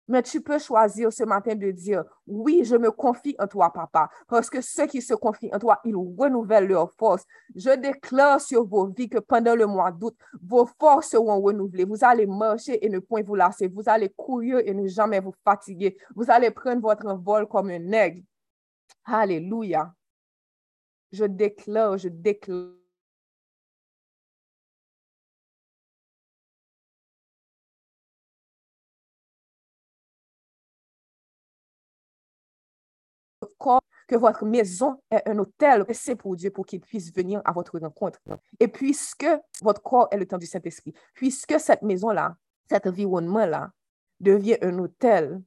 Mais 0.10 0.24
tu 0.24 0.42
peux 0.42 0.58
choisir 0.58 1.14
ce 1.14 1.24
matin 1.24 1.54
de 1.54 1.70
dire, 1.70 2.04
oui, 2.26 2.64
je 2.66 2.76
me 2.76 2.90
confie 2.90 3.36
en 3.38 3.46
toi, 3.46 3.72
papa, 3.72 4.10
parce 4.28 4.50
que 4.50 4.60
ceux 4.60 4.88
qui 4.88 5.04
se 5.04 5.14
confient 5.14 5.54
en 5.54 5.60
toi, 5.60 5.80
ils 5.86 5.96
renouvellent 5.96 6.68
leur 6.68 6.92
force. 6.94 7.24
Je 7.56 7.76
déclare 7.78 8.42
sur 8.42 8.66
vos 8.66 8.88
vies 8.88 9.08
que 9.08 9.20
pendant 9.20 9.54
le 9.54 9.68
mois 9.68 9.92
d'août, 9.92 10.16
vos 10.42 10.66
forces 10.80 11.10
seront 11.12 11.40
renouvelées. 11.40 11.86
Vous 11.86 12.04
allez 12.04 12.26
marcher 12.26 12.84
et 12.84 12.90
ne 12.90 12.98
point 12.98 13.22
vous 13.22 13.36
lasser. 13.36 13.68
Vous 13.68 13.84
allez 13.86 14.10
courir 14.10 14.58
et 14.66 14.74
ne 14.74 14.88
jamais 14.88 15.20
vous 15.20 15.36
fatiguer. 15.44 15.96
Vous 16.16 16.32
allez 16.32 16.50
prendre 16.50 16.82
votre 16.82 17.14
vol 17.14 17.48
comme 17.48 17.70
un 17.70 17.92
aigle. 17.92 18.24
Alléluia. 19.06 19.94
Je 21.12 21.26
déclare, 21.26 22.00
je 22.00 22.10
déclare 22.10 22.79
corps, 33.60 33.82
que 34.08 34.16
votre 34.16 34.44
maison 34.46 35.00
est 35.12 35.28
un 35.28 35.38
hôtel 35.38 35.86
c'est 35.94 36.16
pour 36.16 36.36
Dieu 36.36 36.50
pour 36.50 36.66
qu'il 36.66 36.82
puisse 36.82 37.14
venir 37.14 37.42
à 37.46 37.52
votre 37.52 37.78
rencontre. 37.78 38.20
Et 38.60 38.68
puisque 38.68 39.28
votre 39.62 39.84
corps 39.84 40.08
est 40.12 40.18
le 40.18 40.26
temps 40.26 40.40
du 40.40 40.48
Saint-Esprit, 40.48 40.94
puisque 41.14 41.60
cette 41.60 41.84
maison-là, 41.84 42.36
cet 42.68 42.88
environnement-là 42.88 43.72
devient 44.20 44.58
un 44.62 44.80
hôtel, 44.80 45.42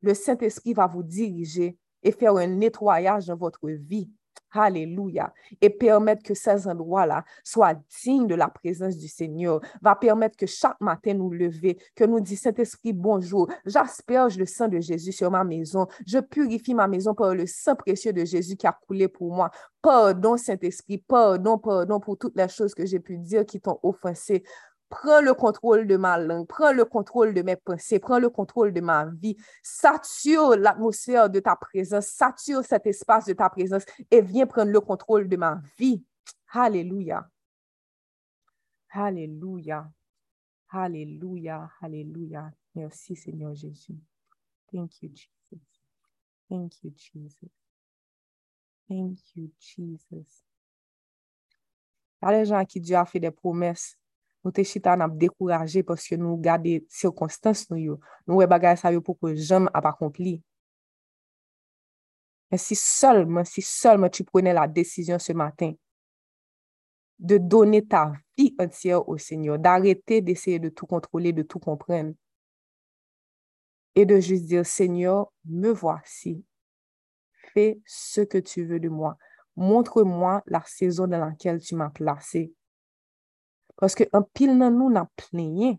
le 0.00 0.14
Saint-Esprit 0.14 0.72
va 0.72 0.86
vous 0.86 1.02
diriger 1.02 1.78
et 2.02 2.12
faire 2.12 2.36
un 2.36 2.46
nettoyage 2.46 3.26
dans 3.26 3.36
votre 3.36 3.68
vie 3.68 4.10
Alléluia. 4.54 5.32
Et 5.60 5.70
permettre 5.70 6.22
que 6.22 6.34
ces 6.34 6.68
endroits-là 6.68 7.24
soient 7.42 7.74
dignes 8.04 8.26
de 8.26 8.34
la 8.34 8.48
présence 8.48 8.96
du 8.96 9.08
Seigneur. 9.08 9.60
Va 9.82 9.96
permettre 9.96 10.36
que 10.36 10.46
chaque 10.46 10.80
matin 10.80 11.14
nous 11.14 11.30
lever, 11.30 11.78
que 11.94 12.04
nous 12.04 12.20
dit 12.20 12.36
Saint-Esprit, 12.36 12.92
bonjour. 12.92 13.48
J'asperge 13.66 14.38
le 14.38 14.46
sang 14.46 14.68
de 14.68 14.78
Jésus 14.80 15.12
sur 15.12 15.30
ma 15.30 15.42
maison. 15.42 15.86
Je 16.06 16.18
purifie 16.18 16.74
ma 16.74 16.86
maison 16.86 17.14
par 17.14 17.34
le 17.34 17.46
sang 17.46 17.74
précieux 17.74 18.12
de 18.12 18.24
Jésus 18.24 18.56
qui 18.56 18.66
a 18.66 18.78
coulé 18.86 19.08
pour 19.08 19.34
moi. 19.34 19.50
Pardon, 19.82 20.36
Saint-Esprit, 20.36 20.98
pardon, 20.98 21.58
pardon 21.58 22.00
pour 22.00 22.16
toutes 22.16 22.36
les 22.36 22.48
choses 22.48 22.74
que 22.74 22.86
j'ai 22.86 23.00
pu 23.00 23.18
dire 23.18 23.44
qui 23.44 23.60
t'ont 23.60 23.78
offensé. 23.82 24.44
Prends 24.94 25.20
le 25.20 25.34
contrôle 25.34 25.88
de 25.88 25.96
ma 25.96 26.16
langue, 26.18 26.46
prends 26.46 26.72
le 26.72 26.84
contrôle 26.84 27.34
de 27.34 27.42
mes 27.42 27.56
pensées, 27.56 27.98
prends 27.98 28.20
le 28.20 28.30
contrôle 28.30 28.72
de 28.72 28.80
ma 28.80 29.06
vie. 29.06 29.36
Sature 29.60 30.54
l'atmosphère 30.56 31.28
de 31.28 31.40
ta 31.40 31.56
présence, 31.56 32.06
sature 32.06 32.64
cet 32.64 32.86
espace 32.86 33.24
de 33.24 33.32
ta 33.32 33.50
présence 33.50 33.82
et 34.08 34.22
viens 34.22 34.46
prendre 34.46 34.70
le 34.70 34.80
contrôle 34.80 35.28
de 35.28 35.36
ma 35.36 35.60
vie. 35.76 36.04
Alléluia. 36.52 37.28
Alléluia. 38.90 39.90
Alléluia. 40.68 41.68
Alléluia. 41.80 42.52
Merci 42.76 43.16
Seigneur 43.16 43.52
Jésus. 43.52 43.98
Thank 44.72 45.02
you, 45.02 45.08
Jesus. 45.08 45.60
Thank 46.48 46.84
you, 46.84 46.92
Jesus. 46.96 47.50
Thank 48.88 49.18
you, 49.34 49.50
Jesus. 49.58 50.44
Il 52.22 52.26
y 52.26 52.32
a 52.32 52.38
des 52.38 52.44
gens 52.44 52.58
à 52.58 52.64
qui 52.64 52.80
Dieu 52.80 52.94
a 52.94 53.04
fait 53.04 53.18
des 53.18 53.32
promesses 53.32 53.98
Nou 54.44 54.52
te 54.52 54.64
chita 54.68 54.92
nan 54.96 55.08
ap 55.08 55.14
dekouraje 55.20 55.84
poske 55.88 56.18
nou 56.20 56.36
gade 56.42 56.82
sirkonstans 56.92 57.66
nou 57.70 57.80
yo. 57.80 58.00
Nou 58.28 58.42
we 58.42 58.48
bagay 58.50 58.76
sa 58.80 58.92
yo 58.92 59.00
pou 59.04 59.16
ke 59.16 59.32
jom 59.38 59.70
ap 59.72 59.88
akompli. 59.94 60.36
Men 62.52 62.60
si 62.60 62.76
solman, 62.78 63.48
si 63.48 63.64
solman 63.64 64.12
tu 64.12 64.26
prene 64.28 64.52
la 64.54 64.68
desisyon 64.70 65.22
se 65.22 65.34
matin 65.34 65.72
de 67.18 67.38
done 67.38 67.80
ta 67.88 68.12
vi 68.36 68.54
entyer 68.58 68.98
ou 68.98 69.18
Senyor, 69.18 69.58
d'arete 69.58 70.20
deseye 70.24 70.58
de 70.58 70.70
tou 70.70 70.86
kontrole, 70.86 71.32
de 71.32 71.44
tou 71.46 71.62
kompren. 71.62 72.12
E 73.94 74.04
de 74.04 74.18
jist 74.20 74.48
dire, 74.50 74.64
Senyor, 74.66 75.30
me 75.44 75.72
vwasi. 75.72 76.36
Fe 77.54 77.78
se 77.86 78.26
ke 78.26 78.42
tu 78.44 78.66
ve 78.68 78.80
de 78.82 78.90
mwa. 78.90 79.14
Montre 79.54 80.02
mwa 80.04 80.40
la 80.50 80.64
sezon 80.66 81.14
nan 81.14 81.28
lakel 81.28 81.62
tu 81.62 81.78
man 81.78 81.94
plase. 81.94 82.48
Paske 83.80 84.06
an 84.14 84.24
pil 84.36 84.54
nan 84.54 84.76
nou 84.78 84.92
nan 84.92 85.08
plenye. 85.18 85.74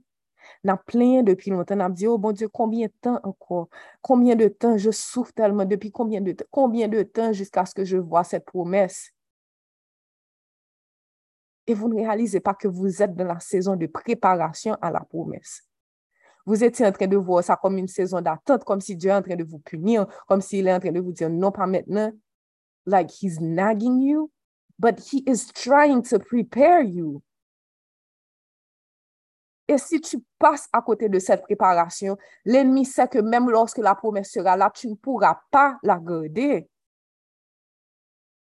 Nan 0.66 0.80
plenye 0.88 1.24
depi 1.26 1.54
lontan. 1.54 1.80
Nan 1.82 1.96
di, 1.96 2.08
oh 2.10 2.20
bon 2.22 2.36
Diyo, 2.36 2.50
konbien 2.54 2.92
tan 3.04 3.20
anko? 3.24 3.66
Konbien 4.06 4.40
de 4.40 4.50
tan 4.50 4.78
je 4.78 4.94
souf 4.96 5.32
telman? 5.36 5.70
Depi 5.70 5.92
konbien 5.94 6.26
de 6.26 6.36
tan? 6.38 6.50
Konbien 6.54 6.92
de 6.92 7.04
tan 7.06 7.34
jiska 7.34 7.64
aske 7.66 7.86
je 7.86 8.02
vwa 8.02 8.26
set 8.28 8.46
promes? 8.48 9.06
E 11.66 11.74
vou 11.74 11.90
ne 11.90 12.04
realize 12.04 12.42
pa 12.46 12.54
ke 12.54 12.70
vou 12.70 12.90
zet 12.94 13.16
de 13.18 13.26
la 13.26 13.40
sezon 13.42 13.80
de 13.80 13.90
preparasyon 13.90 14.78
a 14.82 14.92
la 14.94 15.02
promes. 15.10 15.62
Vou 16.46 16.60
eti 16.62 16.86
an 16.86 16.94
tren 16.94 17.10
de 17.10 17.18
vwa 17.18 17.42
sa 17.42 17.58
kom 17.58 17.80
yon 17.80 17.90
sezon 17.90 18.22
datant, 18.26 18.62
kom 18.68 18.84
si 18.84 18.94
Diyo 18.94 19.16
an 19.16 19.26
tren 19.26 19.40
de 19.40 19.48
vou 19.48 19.64
punir, 19.66 20.06
kom 20.30 20.44
si 20.46 20.60
il 20.62 20.70
an 20.70 20.84
tren 20.84 20.94
de 20.94 21.02
vou 21.02 21.16
diyo, 21.16 21.32
non 21.34 21.56
pa 21.56 21.66
metnen, 21.66 22.14
like 22.86 23.10
he's 23.10 23.40
nagging 23.42 23.98
you, 24.02 24.30
but 24.78 25.00
he 25.00 25.24
is 25.26 25.48
trying 25.50 26.04
to 26.04 26.20
prepare 26.20 26.84
you. 26.84 27.24
Et 29.68 29.78
si 29.78 30.00
tu 30.00 30.24
passes 30.38 30.68
à 30.72 30.82
côté 30.82 31.10
de 31.10 31.18
cette 31.18 31.42
préparation, 31.42 32.18
l'ennemi 32.46 32.86
sait 32.86 33.08
que 33.08 33.20
même 33.20 33.50
lorsque 33.50 33.80
la 33.80 33.96
promesse 33.96 34.32
sera 34.32 34.56
là, 34.56 34.72
tu 34.74 34.88
ne 34.88 34.96
pourras 34.96 35.40
pas 35.50 35.78
la 35.82 35.98
garder. 35.98 36.70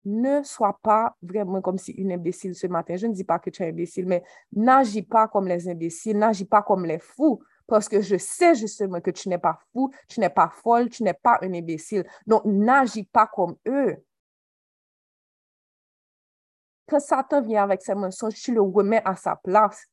Ne 0.05 0.43
sois 0.43 0.79
pas 0.83 1.17
vraiment 1.23 1.63
comme 1.63 1.79
si 1.79 1.93
une 1.93 2.13
imbécile 2.13 2.55
ce 2.55 2.67
matin. 2.67 2.97
Je 2.97 3.07
ne 3.07 3.15
dis 3.15 3.25
pas 3.25 3.39
que 3.39 3.49
tu 3.49 3.63
es 3.63 3.69
imbécile, 3.71 4.07
mais 4.07 4.23
n'agis 4.53 5.03
pas 5.03 5.29
comme 5.29 5.49
les 5.49 5.67
imbéciles, 5.67 6.19
n'agis 6.19 6.45
pas 6.45 6.61
comme 6.61 6.85
les 6.85 6.99
fous, 6.99 7.43
parce 7.67 7.89
que 7.89 8.03
je 8.03 8.17
sais 8.19 8.55
justement 8.55 9.01
que 9.01 9.11
tu 9.11 9.31
n'es 9.31 9.39
pas 9.39 9.59
fou, 9.73 9.91
tu 10.07 10.21
n'es 10.21 10.29
pas 10.29 10.51
folle, 10.51 10.91
tu 10.91 11.03
n'es 11.05 11.15
pas 11.15 11.39
un 11.41 11.55
imbécile. 11.55 12.07
Donc, 12.27 12.45
n'agis 12.45 13.05
pas 13.05 13.27
comme 13.27 13.57
eux. 13.67 13.97
Quand 16.87 17.01
Satan 17.01 17.41
vient 17.41 17.63
avec 17.63 17.81
ses 17.81 17.95
mensonges, 17.95 18.35
tu 18.35 18.53
le 18.53 18.61
remets 18.61 19.01
à 19.07 19.17
sa 19.17 19.37
place. 19.37 19.87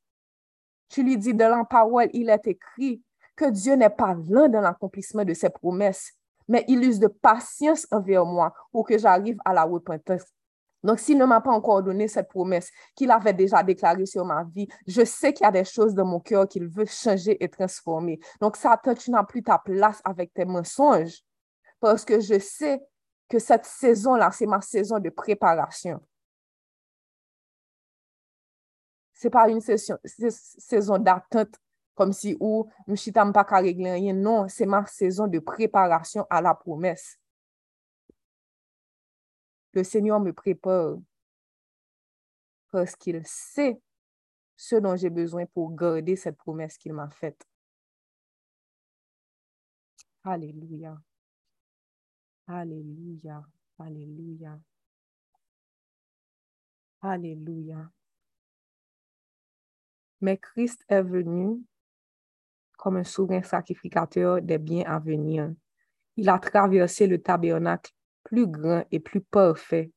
Tu 0.91 1.04
lui 1.04 1.17
dis, 1.17 1.34
dans 1.34 1.49
la 1.49 1.63
parole, 1.63 2.10
il 2.12 2.30
est 2.30 2.47
écrit 2.47 3.01
que 3.36 3.49
Dieu 3.49 3.75
n'est 3.75 3.89
pas 3.89 4.13
lent 4.13 4.49
dans 4.49 4.60
l'accomplissement 4.60 5.23
de 5.23 5.34
ses 5.34 5.49
promesses, 5.49 6.12
mais 6.49 6.65
il 6.67 6.84
use 6.84 6.99
de 6.99 7.08
patience 7.08 7.88
envers 7.91 8.25
moi 8.25 8.54
pour 8.73 8.86
que 8.86 8.97
j'arrive 8.97 9.38
à 9.45 9.54
la 9.54 9.63
repentance. 9.63 10.23
Donc, 10.84 10.99
s'il 10.99 11.17
ne 11.17 11.25
m'a 11.25 11.39
pas 11.39 11.51
encore 11.51 11.82
donné 11.82 12.10
cette 12.10 12.27
promesse 12.27 12.69
qu'il 12.93 13.10
avait 13.10 13.34
déjà 13.34 13.63
déclarée 13.63 14.06
sur 14.06 14.25
ma 14.25 14.43
vie, 14.43 14.67
je 14.86 15.06
sais 15.06 15.32
qu'il 15.32 15.45
y 15.45 15.47
a 15.47 15.51
des 15.51 15.63
choses 15.63 15.93
dans 15.93 16.06
mon 16.06 16.19
cœur 16.19 16.45
qu'il 16.47 16.67
veut 16.67 16.86
changer 16.86 17.41
et 17.41 17.47
transformer. 17.47 18.19
Donc, 18.41 18.58
Satan, 18.58 18.93
tu 18.93 19.12
n'as 19.12 19.23
plus 19.23 19.43
ta 19.43 19.60
place 19.60 20.01
avec 20.04 20.34
tes 20.34 20.43
mensonges 20.43 21.21
parce 21.80 22.04
que 22.04 22.19
je 22.19 22.38
sais 22.38 22.82
que 23.30 23.39
cette 23.39 23.65
saison-là, 23.65 24.32
c'est 24.32 24.45
ma 24.45 24.60
saison 24.60 24.99
de 24.99 25.10
préparation. 25.10 26.01
N'est 29.23 29.29
pas 29.29 29.49
une 29.49 29.62
saison 29.62 30.97
d'attente 30.97 31.55
comme 31.93 32.13
si 32.13 32.36
ou 32.39 32.67
pas 33.34 33.45
qu'à 33.45 33.57
régler 33.57 33.91
rien. 33.91 34.13
Non, 34.13 34.47
c'est 34.47 34.65
ma 34.65 34.86
saison 34.86 35.27
de 35.27 35.39
préparation 35.39 36.25
à 36.29 36.41
la 36.41 36.55
promesse. 36.55 37.19
Le 39.73 39.84
Seigneur 39.84 40.19
me 40.19 40.34
prépare 40.34 40.97
parce 42.71 42.95
qu'il 42.95 43.21
sait 43.25 43.79
ce 44.55 44.75
dont 44.77 44.95
j'ai 44.95 45.10
besoin 45.10 45.45
pour 45.45 45.75
garder 45.75 46.15
cette 46.15 46.38
promesse 46.38 46.77
qu'il 46.77 46.93
m'a 46.93 47.10
faite. 47.10 47.45
Alléluia. 50.23 51.01
Alléluia. 52.47 53.43
Alléluia. 53.79 54.60
Alléluia. 57.01 57.91
Mais 60.21 60.38
Christ 60.38 60.84
est 60.88 61.01
venu 61.01 61.62
comme 62.77 62.97
un 62.97 63.03
souverain 63.03 63.43
sacrificateur 63.43 64.41
des 64.41 64.57
biens 64.57 64.86
à 64.88 64.99
venir. 64.99 65.51
Il 66.17 66.29
a 66.29 66.39
traversé 66.39 67.07
le 67.07 67.21
tabernacle 67.21 67.91
plus 68.23 68.47
grand 68.47 68.84
et 68.91 68.99
plus 68.99 69.21
parfait, 69.21 69.91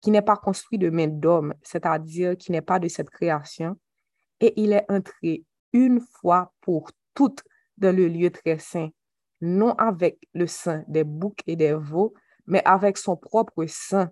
qui 0.00 0.10
n'est 0.10 0.22
pas 0.22 0.36
construit 0.36 0.78
de 0.78 0.90
main 0.90 1.08
d'homme, 1.08 1.54
c'est-à-dire 1.62 2.36
qui 2.36 2.52
n'est 2.52 2.62
pas 2.62 2.78
de 2.78 2.88
cette 2.88 3.10
création, 3.10 3.78
et 4.40 4.52
il 4.60 4.72
est 4.72 4.84
entré 4.88 5.44
une 5.72 6.00
fois 6.00 6.52
pour 6.60 6.90
toutes 7.14 7.42
dans 7.76 7.94
le 7.94 8.08
lieu 8.08 8.30
très 8.30 8.58
saint, 8.58 8.90
non 9.40 9.72
avec 9.74 10.18
le 10.34 10.46
sang 10.46 10.84
des 10.88 11.04
boucs 11.04 11.42
et 11.46 11.56
des 11.56 11.74
veaux, 11.74 12.14
mais 12.46 12.62
avec 12.64 12.96
son 12.96 13.16
propre 13.16 13.64
sang, 13.66 14.08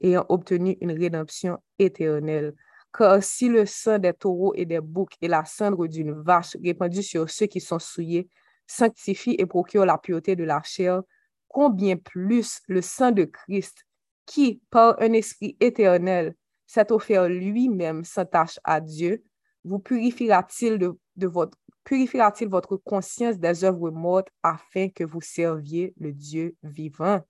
ayant 0.00 0.24
obtenu 0.28 0.76
une 0.80 0.92
rédemption 0.92 1.58
éternelle. 1.78 2.54
Car 2.92 3.22
si 3.22 3.48
le 3.48 3.66
sang 3.66 3.98
des 3.98 4.14
taureaux 4.14 4.54
et 4.54 4.64
des 4.64 4.80
boucs 4.80 5.14
et 5.20 5.28
la 5.28 5.44
cendre 5.44 5.86
d'une 5.86 6.12
vache 6.12 6.56
répandue 6.62 7.02
sur 7.02 7.28
ceux 7.28 7.46
qui 7.46 7.60
sont 7.60 7.78
souillés 7.78 8.28
sanctifie 8.66 9.36
et 9.38 9.46
procure 9.46 9.86
la 9.86 9.98
pureté 9.98 10.36
de 10.36 10.44
la 10.44 10.62
chair, 10.62 11.02
combien 11.48 11.96
plus 11.96 12.60
le 12.68 12.82
sang 12.82 13.10
de 13.10 13.24
Christ, 13.24 13.84
qui, 14.26 14.60
par 14.70 15.00
un 15.00 15.12
esprit 15.14 15.56
éternel, 15.60 16.34
s'est 16.66 16.92
offert 16.92 17.28
lui-même 17.28 18.04
sans 18.04 18.26
tâche 18.26 18.60
à 18.62 18.80
Dieu, 18.80 19.24
vous 19.64 19.78
purifiera-t-il 19.78 20.78
de, 20.78 21.26
votre 21.26 21.58
purifiera-t-il 21.84 22.50
votre 22.50 22.76
conscience 22.76 23.38
des 23.38 23.64
œuvres 23.64 23.90
mortes 23.90 24.28
afin 24.42 24.90
que 24.90 25.04
vous 25.04 25.22
serviez 25.22 25.94
le 25.98 26.12
Dieu 26.12 26.54
vivant? 26.62 27.22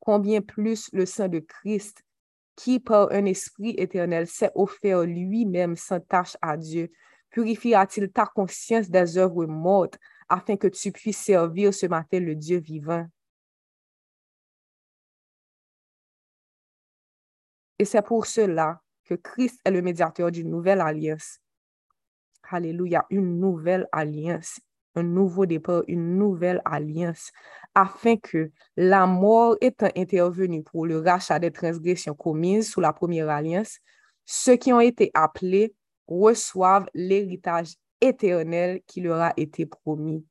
Combien 0.00 0.42
plus 0.42 0.90
le 0.92 1.06
sang 1.06 1.28
de 1.28 1.38
Christ, 1.38 2.02
qui 2.56 2.80
par 2.80 3.10
un 3.12 3.24
esprit 3.24 3.74
éternel 3.78 4.26
s'est 4.26 4.50
offert 4.54 5.02
lui-même 5.02 5.76
sans 5.76 6.00
tâche 6.00 6.36
à 6.40 6.56
Dieu, 6.56 6.90
purifiera-t-il 7.30 8.10
ta 8.10 8.26
conscience 8.26 8.88
des 8.90 9.18
œuvres 9.18 9.46
mortes 9.46 9.98
afin 10.28 10.56
que 10.56 10.68
tu 10.68 10.92
puisses 10.92 11.18
servir 11.18 11.74
ce 11.74 11.86
matin 11.86 12.20
le 12.20 12.34
Dieu 12.34 12.58
vivant? 12.58 13.06
Et 17.78 17.84
c'est 17.84 18.02
pour 18.02 18.26
cela 18.26 18.80
que 19.04 19.14
Christ 19.14 19.60
est 19.64 19.70
le 19.70 19.82
médiateur 19.82 20.30
d'une 20.30 20.48
nouvelle 20.48 20.80
alliance. 20.80 21.40
Alléluia, 22.44 23.04
une 23.10 23.40
nouvelle 23.40 23.88
alliance 23.90 24.60
un 24.94 25.02
nouveau 25.02 25.46
départ, 25.46 25.82
une 25.88 26.16
nouvelle 26.16 26.62
alliance, 26.64 27.32
afin 27.74 28.16
que 28.16 28.50
la 28.76 29.06
mort 29.06 29.56
étant 29.60 29.90
intervenue 29.96 30.62
pour 30.62 30.86
le 30.86 31.00
rachat 31.00 31.38
des 31.38 31.50
transgressions 31.50 32.14
commises 32.14 32.70
sous 32.70 32.80
la 32.80 32.92
première 32.92 33.28
alliance, 33.28 33.78
ceux 34.24 34.56
qui 34.56 34.72
ont 34.72 34.80
été 34.80 35.10
appelés 35.14 35.74
reçoivent 36.06 36.88
l'héritage 36.94 37.74
éternel 38.00 38.82
qui 38.86 39.00
leur 39.00 39.20
a 39.20 39.32
été 39.36 39.66
promis. 39.66 40.24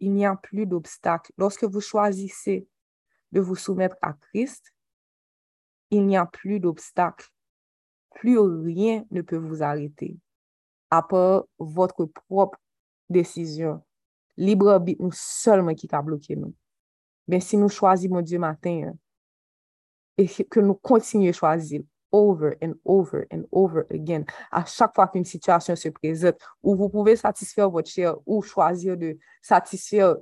Il 0.00 0.12
n'y 0.12 0.26
a 0.26 0.36
plus 0.36 0.66
d'obstacle. 0.66 1.32
Lorsque 1.38 1.64
vous 1.64 1.80
choisissez 1.80 2.68
de 3.32 3.40
vous 3.40 3.56
soumettre 3.56 3.96
à 4.02 4.12
Christ, 4.12 4.72
il 5.90 6.06
n'y 6.06 6.16
a 6.16 6.26
plus 6.26 6.60
d'obstacle. 6.60 7.28
Plus 8.14 8.38
rien 8.38 9.04
ne 9.10 9.22
peut 9.22 9.36
vous 9.36 9.62
arrêter 9.62 10.18
part 11.02 11.44
votre 11.58 12.04
propre 12.04 12.58
décision. 13.08 13.82
Libre 14.36 14.70
arbitre 14.70 15.02
nous 15.02 15.12
seulement 15.12 15.74
qui 15.74 15.88
a 15.90 16.02
bloqué 16.02 16.36
nous. 16.36 16.54
Mais 17.28 17.40
si 17.40 17.56
nous 17.56 17.68
choisissons 17.68 18.20
Dieu 18.20 18.38
matin 18.38 18.92
et 20.18 20.26
que 20.26 20.60
nous 20.60 20.74
continuons 20.74 21.30
à 21.30 21.32
choisir 21.32 21.82
over 22.12 22.56
and 22.62 22.74
over 22.84 23.26
and 23.32 23.44
over 23.50 23.84
again, 23.90 24.24
à 24.50 24.64
chaque 24.64 24.94
fois 24.94 25.08
qu'une 25.08 25.24
situation 25.24 25.74
se 25.74 25.88
présente 25.88 26.36
où 26.62 26.76
vous 26.76 26.88
pouvez 26.88 27.16
satisfaire 27.16 27.70
votre 27.70 27.90
chair 27.90 28.16
ou 28.26 28.42
choisir 28.42 28.96
de 28.96 29.18
satisfaire 29.42 30.16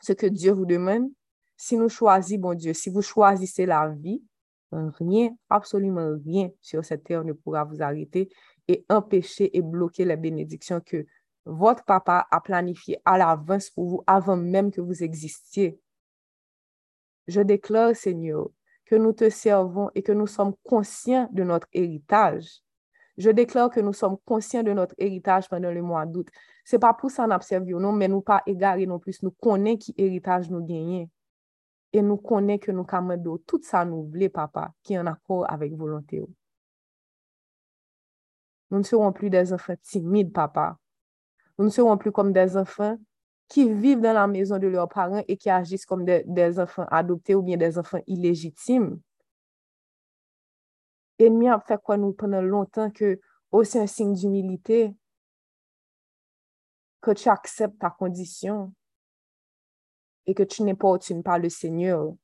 ce 0.00 0.12
que 0.12 0.26
Dieu 0.26 0.52
vous 0.52 0.66
demande, 0.66 1.10
si 1.56 1.76
nous 1.76 1.88
choisissons, 1.88 2.40
bon 2.40 2.54
Dieu, 2.54 2.72
si 2.72 2.88
vous 2.88 3.02
choisissez 3.02 3.66
la 3.66 3.88
vie, 3.88 4.22
rien, 4.72 5.30
absolument 5.48 6.16
rien 6.24 6.50
sur 6.60 6.84
cette 6.84 7.04
terre 7.04 7.24
ne 7.24 7.32
pourra 7.32 7.64
vous 7.64 7.82
arrêter 7.82 8.28
et 8.70 8.84
empêcher 8.88 9.56
et 9.56 9.62
bloquer 9.62 10.04
les 10.04 10.16
bénédictions 10.16 10.80
que 10.80 11.04
votre 11.44 11.84
papa 11.84 12.28
a 12.30 12.40
planifiées 12.40 13.00
à 13.04 13.18
l'avance 13.18 13.68
pour 13.68 13.88
vous 13.88 14.04
avant 14.06 14.36
même 14.36 14.70
que 14.70 14.80
vous 14.80 15.02
existiez. 15.02 15.80
Je 17.26 17.40
déclare, 17.40 17.96
Seigneur, 17.96 18.48
que 18.84 18.94
nous 18.94 19.12
te 19.12 19.28
servons 19.28 19.90
et 19.96 20.02
que 20.02 20.12
nous 20.12 20.28
sommes 20.28 20.54
conscients 20.62 21.28
de 21.32 21.42
notre 21.42 21.66
héritage. 21.72 22.60
Je 23.16 23.30
déclare 23.30 23.70
que 23.70 23.80
nous 23.80 23.92
sommes 23.92 24.18
conscients 24.24 24.62
de 24.62 24.72
notre 24.72 24.94
héritage 24.98 25.48
pendant 25.48 25.72
le 25.72 25.82
mois 25.82 26.06
d'août. 26.06 26.28
Ce 26.64 26.76
n'est 26.76 26.80
pas 26.80 26.94
pour 26.94 27.10
ça 27.10 27.26
nous 27.26 27.80
non, 27.80 27.92
mais 27.92 28.06
nous 28.06 28.20
pas 28.20 28.42
égarés 28.46 28.86
non 28.86 29.00
plus. 29.00 29.20
Nous 29.24 29.32
connaissons 29.32 29.78
qui 29.78 29.94
héritage 29.98 30.48
nous 30.48 30.64
gagnons. 30.64 31.10
Et 31.92 32.02
nous 32.02 32.18
connaissons 32.18 32.60
que 32.60 32.70
nous 32.70 32.86
avons 32.88 33.38
tout 33.38 33.60
ça 33.62 33.84
nous 33.84 34.04
voulons, 34.04 34.28
papa, 34.28 34.72
qui 34.84 34.94
est 34.94 34.98
en 34.98 35.06
accord 35.06 35.50
avec 35.50 35.72
volonté. 35.74 36.22
Nous 38.70 38.78
ne 38.78 38.82
serons 38.82 39.12
plus 39.12 39.30
des 39.30 39.52
enfants 39.52 39.74
timides, 39.82 40.32
papa. 40.32 40.78
Nous 41.58 41.64
ne 41.66 41.70
serons 41.70 41.96
plus 41.98 42.12
comme 42.12 42.32
des 42.32 42.56
enfants 42.56 42.96
qui 43.48 43.72
vivent 43.72 44.00
dans 44.00 44.12
la 44.12 44.26
maison 44.26 44.58
de 44.58 44.68
leurs 44.68 44.88
parents 44.88 45.24
et 45.26 45.36
qui 45.36 45.50
agissent 45.50 45.84
comme 45.84 46.04
des, 46.04 46.60
enfants 46.60 46.86
adoptés 46.88 47.34
ou 47.34 47.42
bien 47.42 47.56
des 47.56 47.78
enfants 47.78 48.00
illégitimes. 48.06 49.00
Ennemi 51.18 51.48
a 51.48 51.60
fait 51.60 51.80
quoi 51.82 51.96
nous 51.96 52.12
pendant 52.12 52.40
longtemps 52.40 52.90
que 52.90 53.20
aussi 53.50 53.78
un 53.78 53.86
signe 53.86 54.14
d'humilité, 54.14 54.94
que 57.00 57.10
tu 57.10 57.28
acceptes 57.28 57.78
ta 57.78 57.90
condition 57.90 58.72
et 60.26 60.34
que 60.34 60.44
tu 60.44 60.62
n'importunes 60.62 61.22
pas 61.22 61.38
le 61.38 61.48
Seigneur. 61.48 62.14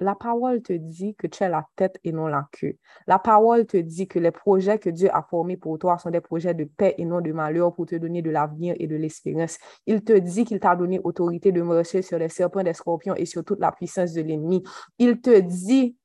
La 0.00 0.14
parole 0.14 0.62
te 0.62 0.72
dit 0.72 1.14
que 1.14 1.26
tu 1.26 1.44
es 1.44 1.48
la 1.48 1.66
tête 1.76 1.98
et 2.04 2.12
non 2.12 2.26
la 2.26 2.48
queue. 2.52 2.76
La 3.06 3.18
parole 3.18 3.66
te 3.66 3.76
dit 3.76 4.08
que 4.08 4.18
les 4.18 4.30
projets 4.30 4.78
que 4.78 4.90
Dieu 4.90 5.08
a 5.14 5.22
formés 5.22 5.56
pour 5.56 5.78
toi 5.78 5.98
sont 5.98 6.10
des 6.10 6.20
projets 6.20 6.54
de 6.54 6.64
paix 6.64 6.94
et 6.98 7.04
non 7.04 7.20
de 7.20 7.32
malheur 7.32 7.74
pour 7.74 7.86
te 7.86 7.96
donner 7.96 8.22
de 8.22 8.30
l'avenir 8.30 8.74
et 8.78 8.86
de 8.86 8.96
l'espérance. 8.96 9.58
Il 9.86 10.02
te 10.02 10.12
dit 10.18 10.44
qu'il 10.44 10.60
t'a 10.60 10.74
donné 10.74 11.00
autorité 11.04 11.52
de 11.52 11.62
marcher 11.62 12.02
sur 12.02 12.18
les 12.18 12.28
serpents, 12.28 12.62
des 12.62 12.72
scorpions 12.72 13.14
et 13.14 13.26
sur 13.26 13.44
toute 13.44 13.60
la 13.60 13.72
puissance 13.72 14.12
de 14.14 14.22
l'ennemi. 14.22 14.62
Il 14.98 15.20
te 15.20 15.38
dit 15.40 15.96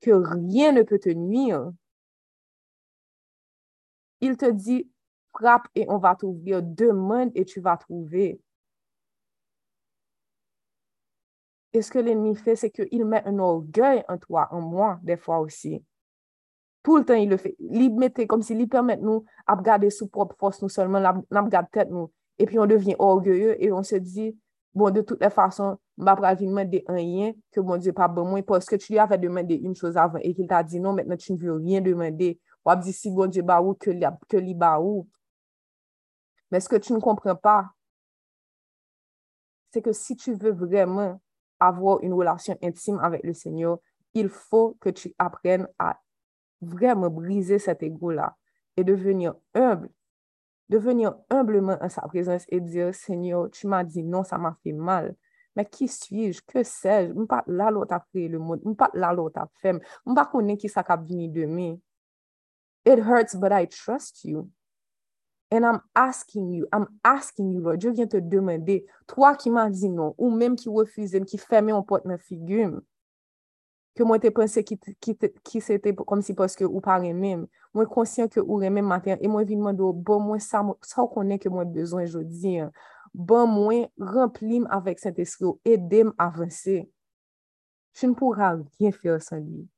que 0.00 0.10
rien 0.10 0.72
ne 0.72 0.82
peut 0.82 0.98
te 0.98 1.10
nuire. 1.10 1.70
Il 4.20 4.36
te 4.36 4.50
dit, 4.50 4.90
frappe 5.32 5.68
et 5.74 5.86
on 5.88 5.98
va 5.98 6.14
t'ouvrir, 6.16 6.62
demande 6.62 7.30
et 7.34 7.44
tu 7.44 7.60
vas 7.60 7.76
trouver. 7.76 8.40
Et 11.72 11.82
ce 11.82 11.90
que 11.90 11.98
l'ennemi 11.98 12.34
fait, 12.34 12.56
c'est 12.56 12.70
qu'il 12.70 13.04
met 13.04 13.22
un 13.24 13.38
orgueil 13.38 14.04
en 14.08 14.18
toi, 14.18 14.48
en 14.50 14.60
moi, 14.60 14.98
des 15.02 15.16
fois 15.16 15.38
aussi. 15.40 15.84
Tout 16.82 16.96
le 16.96 17.04
temps, 17.04 17.14
il 17.14 17.28
le 17.28 17.36
fait. 17.36 17.56
Il 17.58 17.94
mettait 17.94 18.26
comme 18.26 18.42
s'il 18.42 18.68
permet 18.68 18.96
nous 18.96 19.24
à 19.46 19.54
regarder 19.54 19.90
sous 19.90 20.08
propre 20.08 20.34
force, 20.36 20.62
nous 20.62 20.68
seulement, 20.68 20.98
à 20.98 21.40
regarder 21.40 21.68
tête 21.70 21.90
nous. 21.90 22.10
Et 22.38 22.46
puis, 22.46 22.58
on 22.58 22.66
devient 22.66 22.96
orgueilleux 22.98 23.62
et 23.62 23.70
on 23.70 23.82
se 23.82 23.96
dit, 23.96 24.36
bon, 24.74 24.90
de 24.90 25.02
toutes 25.02 25.20
les 25.20 25.30
façons, 25.30 25.78
je 26.00 26.04
vais 26.04 26.16
pas 26.16 26.34
demander 26.34 26.84
rien 26.88 27.32
que 27.52 27.60
mon 27.60 27.76
Dieu 27.76 27.92
pas 27.92 28.08
bon 28.08 28.24
moi 28.24 28.42
parce 28.42 28.64
que 28.64 28.76
tu 28.76 28.92
lui 28.92 28.98
avais 28.98 29.18
demandé 29.18 29.54
une 29.54 29.74
chose 29.74 29.96
avant 29.96 30.18
et 30.18 30.34
qu'il 30.34 30.46
t'a 30.46 30.62
dit 30.62 30.80
non, 30.80 30.94
maintenant 30.94 31.16
tu 31.16 31.32
ne 31.32 31.38
veux 31.38 31.52
rien 31.52 31.80
demander. 31.80 32.40
Ou 32.64 32.70
a 32.70 32.76
dit 32.76 32.92
si 32.92 33.10
bon 33.10 33.26
Dieu 33.26 33.42
bah 33.42 33.60
ou 33.60 33.74
que 33.74 33.90
li, 33.90 34.06
que 34.28 34.36
li 34.38 34.54
bah 34.54 34.80
ou. 34.80 35.06
Mais 36.50 36.60
ce 36.60 36.68
que 36.68 36.76
tu 36.76 36.92
ne 36.94 37.00
comprends 37.00 37.36
pas, 37.36 37.70
c'est 39.72 39.82
que 39.82 39.92
si 39.92 40.16
tu 40.16 40.32
veux 40.34 40.52
vraiment 40.52 41.20
avoir 41.60 42.00
une 42.00 42.14
relation 42.14 42.56
intime 42.62 42.98
avec 43.00 43.22
le 43.22 43.32
Seigneur, 43.34 43.78
il 44.14 44.28
faut 44.28 44.76
que 44.80 44.90
tu 44.90 45.14
apprennes 45.18 45.68
à 45.78 46.00
vraiment 46.60 47.10
briser 47.10 47.58
cet 47.58 47.82
ego-là 47.82 48.36
et 48.76 48.84
devenir 48.84 49.34
humble. 49.54 49.90
Devenir 50.68 51.16
humblement 51.30 51.76
en 51.80 51.88
sa 51.88 52.02
présence 52.02 52.44
et 52.48 52.60
dire, 52.60 52.94
Seigneur, 52.94 53.50
tu 53.50 53.66
m'as 53.66 53.84
dit 53.84 54.02
non, 54.02 54.22
ça 54.24 54.38
m'a 54.38 54.56
fait 54.62 54.72
mal. 54.72 55.14
Mais 55.56 55.64
qui 55.64 55.88
suis-je? 55.88 56.40
Que 56.46 56.62
sais-je? 56.62 57.12
Je 57.12 57.18
ne 57.18 57.24
pas 57.24 57.42
là 57.46 57.70
l'autre 57.70 57.94
a 57.94 58.00
créé 58.00 58.28
le 58.28 58.38
monde. 58.38 58.60
Je 58.62 58.68
ne 58.68 58.74
pas 58.74 58.90
là 58.94 59.12
l'autre 59.12 59.40
a 59.40 59.48
fait. 59.60 59.72
Je 59.72 60.10
ne 60.10 60.14
pas 60.14 60.26
connaître 60.26 60.60
qui 60.60 60.68
ça 60.68 60.84
va 60.86 60.96
venir 60.96 61.30
demain. 61.30 61.76
It 62.86 62.98
hurts, 63.00 63.34
but 63.34 63.52
I 63.52 63.66
trust 63.66 64.24
you. 64.24 64.48
And 65.50 65.66
I'm 65.66 65.80
asking 65.96 66.50
you, 66.50 66.68
I'm 66.72 66.86
asking 67.04 67.50
you, 67.50 67.60
Lord, 67.60 67.82
yo 67.82 67.90
vyen 67.92 68.08
te 68.08 68.20
demande, 68.22 68.84
Troa 69.10 69.32
ki 69.34 69.50
man 69.50 69.72
di 69.74 69.88
non, 69.90 70.12
ou 70.14 70.30
menm 70.30 70.54
ki 70.58 70.70
wefuzem, 70.70 71.26
ki 71.26 71.40
feme 71.42 71.74
yon 71.74 71.82
pot 71.86 72.06
nan 72.06 72.20
figym, 72.22 72.76
ke 73.98 74.06
mwen 74.06 74.22
te 74.22 74.30
pense 74.30 74.62
ki, 74.62 74.78
ki, 75.02 75.16
ki 75.50 75.62
se 75.64 75.80
te 75.82 75.92
kom 75.98 76.22
si 76.22 76.36
poske 76.38 76.62
ou 76.68 76.78
pare 76.84 77.10
menm, 77.10 77.48
mwen 77.74 77.90
konsyen 77.90 78.30
ke 78.30 78.38
ou 78.44 78.60
remen 78.62 78.86
mater, 78.86 79.18
e 79.18 79.26
mwen 79.26 79.48
vinman 79.48 79.74
do, 79.78 79.90
bon 79.90 80.22
mwen 80.28 80.44
sa, 80.44 80.62
sa 80.86 81.02
ou 81.02 81.10
konen 81.10 81.42
ke 81.42 81.50
mwen 81.50 81.74
bezwen 81.74 82.06
jodi, 82.06 82.60
bon 83.10 83.50
mwen 83.50 83.88
remplim 83.98 84.70
avèk 84.70 85.02
sent 85.02 85.18
esri 85.18 85.50
ou, 85.50 85.58
edem 85.66 86.14
avansè. 86.22 86.84
Je 87.92 88.06
ne 88.06 88.14
pourra 88.14 88.56
rien 88.78 88.92
faire 88.92 89.20
sans 89.20 89.36
lui. 89.36 89.68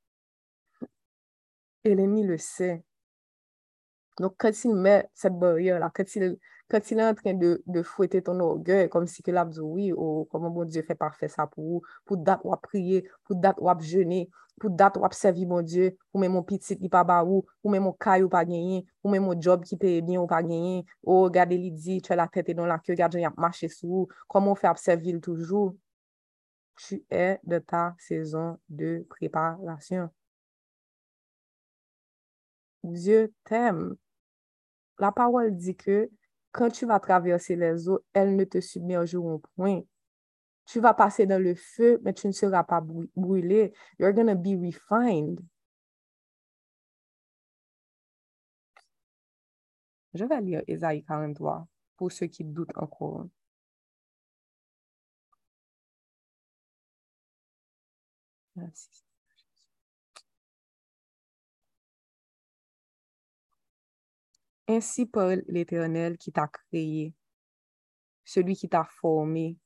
Eleni 1.84 2.24
le 2.24 2.38
sait. 2.38 2.84
Donc, 4.18 4.34
quand 4.38 4.50
il 4.64 4.74
met 4.74 5.08
cette 5.14 5.38
barrière-là, 5.38 5.90
quand 5.94 6.14
il, 6.16 6.36
quand 6.68 6.90
il 6.90 6.98
est 6.98 7.04
en 7.04 7.14
train 7.14 7.34
de, 7.34 7.62
de 7.66 7.82
fouetter 7.82 8.22
ton 8.22 8.38
orgueil, 8.40 8.88
comme 8.88 9.06
si 9.06 9.22
que 9.22 9.30
l'abdou, 9.30 9.62
oui, 9.62 9.92
ou 9.92 10.26
comment 10.30 10.50
mon 10.50 10.64
Dieu 10.64 10.82
fait 10.82 10.94
parfait 10.94 11.28
ça 11.28 11.46
pour 11.46 11.64
vous, 11.64 11.82
pour 12.04 12.16
date 12.18 12.40
ou 12.44 12.52
à 12.52 12.60
prier, 12.60 13.08
pour 13.24 13.36
date 13.36 13.56
ou 13.60 13.68
à 13.68 13.78
jeûner, 13.78 14.28
pour 14.60 14.70
date 14.70 14.96
ou 14.96 15.04
à 15.04 15.10
servir 15.10 15.48
mon 15.48 15.62
Dieu, 15.62 15.96
ou 16.12 16.18
même 16.18 16.32
mon 16.32 16.42
petit 16.42 16.76
qui 16.76 16.88
pas 16.88 17.04
bas 17.04 17.24
ou 17.24 17.44
ou 17.62 17.70
même 17.70 17.82
mon 17.84 17.92
caille 17.92 18.22
ou 18.22 18.28
pas 18.28 18.44
gagné, 18.44 18.86
ou 19.02 19.10
même 19.10 19.24
mon 19.24 19.38
job 19.40 19.64
qui 19.64 19.76
paye 19.76 20.02
bien 20.02 20.20
ou 20.20 20.26
pas 20.26 20.42
gagné, 20.42 20.84
ou 21.02 21.22
regardez 21.22 21.56
il 21.56 21.74
dit, 21.74 22.00
tu 22.02 22.12
as 22.12 22.16
la 22.16 22.28
tête 22.28 22.48
et 22.48 22.54
dans 22.54 22.66
la 22.66 22.78
queue, 22.78 22.92
regarde, 22.92 23.14
il 23.14 23.24
a 23.24 23.32
marché 23.36 23.68
sous, 23.68 24.08
comment 24.28 24.52
on 24.52 24.54
fait 24.54 24.68
à 24.68 24.74
servir 24.76 25.20
toujours? 25.20 25.74
Tu 26.76 27.04
es 27.10 27.38
de 27.44 27.58
ta 27.58 27.94
saison 27.98 28.58
de 28.68 29.06
préparation. 29.08 30.10
Dieu 32.84 33.32
t'aime. 33.44 33.96
La 34.98 35.12
parole 35.12 35.56
dit 35.56 35.76
que 35.76 36.10
quand 36.52 36.70
tu 36.70 36.86
vas 36.86 37.00
traverser 37.00 37.56
les 37.56 37.88
eaux, 37.88 38.00
elles 38.12 38.36
ne 38.36 38.44
te 38.44 38.60
submergeront 38.60 39.40
point. 39.56 39.82
Tu 40.66 40.80
vas 40.80 40.94
passer 40.94 41.26
dans 41.26 41.42
le 41.42 41.54
feu, 41.54 42.00
mais 42.04 42.12
tu 42.14 42.26
ne 42.26 42.32
seras 42.32 42.64
pas 42.64 42.80
brûlé. 43.16 43.72
You're 43.98 44.12
going 44.12 44.26
to 44.28 44.36
be 44.36 44.54
refined. 44.56 45.40
Je 50.14 50.24
vais 50.24 50.40
lire 50.40 50.62
Esaïe 50.66 51.02
43 51.04 51.66
pour 51.96 52.12
ceux 52.12 52.26
qui 52.26 52.44
doutent 52.44 52.76
encore. 52.76 53.26
Merci. 58.56 59.11
Ainsi 64.72 65.04
parle 65.04 65.42
l'Éternel 65.48 66.16
qui 66.16 66.32
t'a 66.32 66.48
créé, 66.48 67.12
celui 68.24 68.56
qui 68.56 68.70
t'a 68.70 68.84
formé. 68.84 69.58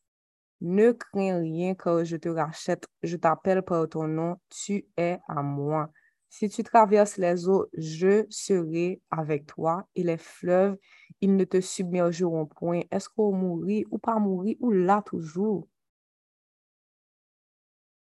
Ne 0.60 0.90
crains 0.90 1.38
rien 1.38 1.76
car 1.76 2.04
je 2.04 2.16
te 2.16 2.28
rachète, 2.28 2.88
je 3.04 3.16
t'appelle 3.16 3.62
par 3.62 3.88
ton 3.88 4.08
nom, 4.08 4.36
tu 4.50 4.84
es 4.96 5.20
à 5.28 5.42
moi. 5.42 5.92
Si 6.28 6.48
tu 6.48 6.64
traverses 6.64 7.18
les 7.18 7.48
eaux, 7.48 7.66
je 7.72 8.26
serai 8.30 9.00
avec 9.08 9.46
toi 9.46 9.88
et 9.94 10.02
les 10.02 10.16
fleuves, 10.16 10.76
ils 11.20 11.36
ne 11.36 11.44
te 11.44 11.60
submergeront 11.60 12.46
point. 12.46 12.80
Est-ce 12.90 13.08
qu'on 13.08 13.30
mourit 13.32 13.84
ou 13.92 13.98
pas 13.98 14.18
mourir 14.18 14.56
ou 14.58 14.72
là 14.72 15.02
toujours? 15.06 15.68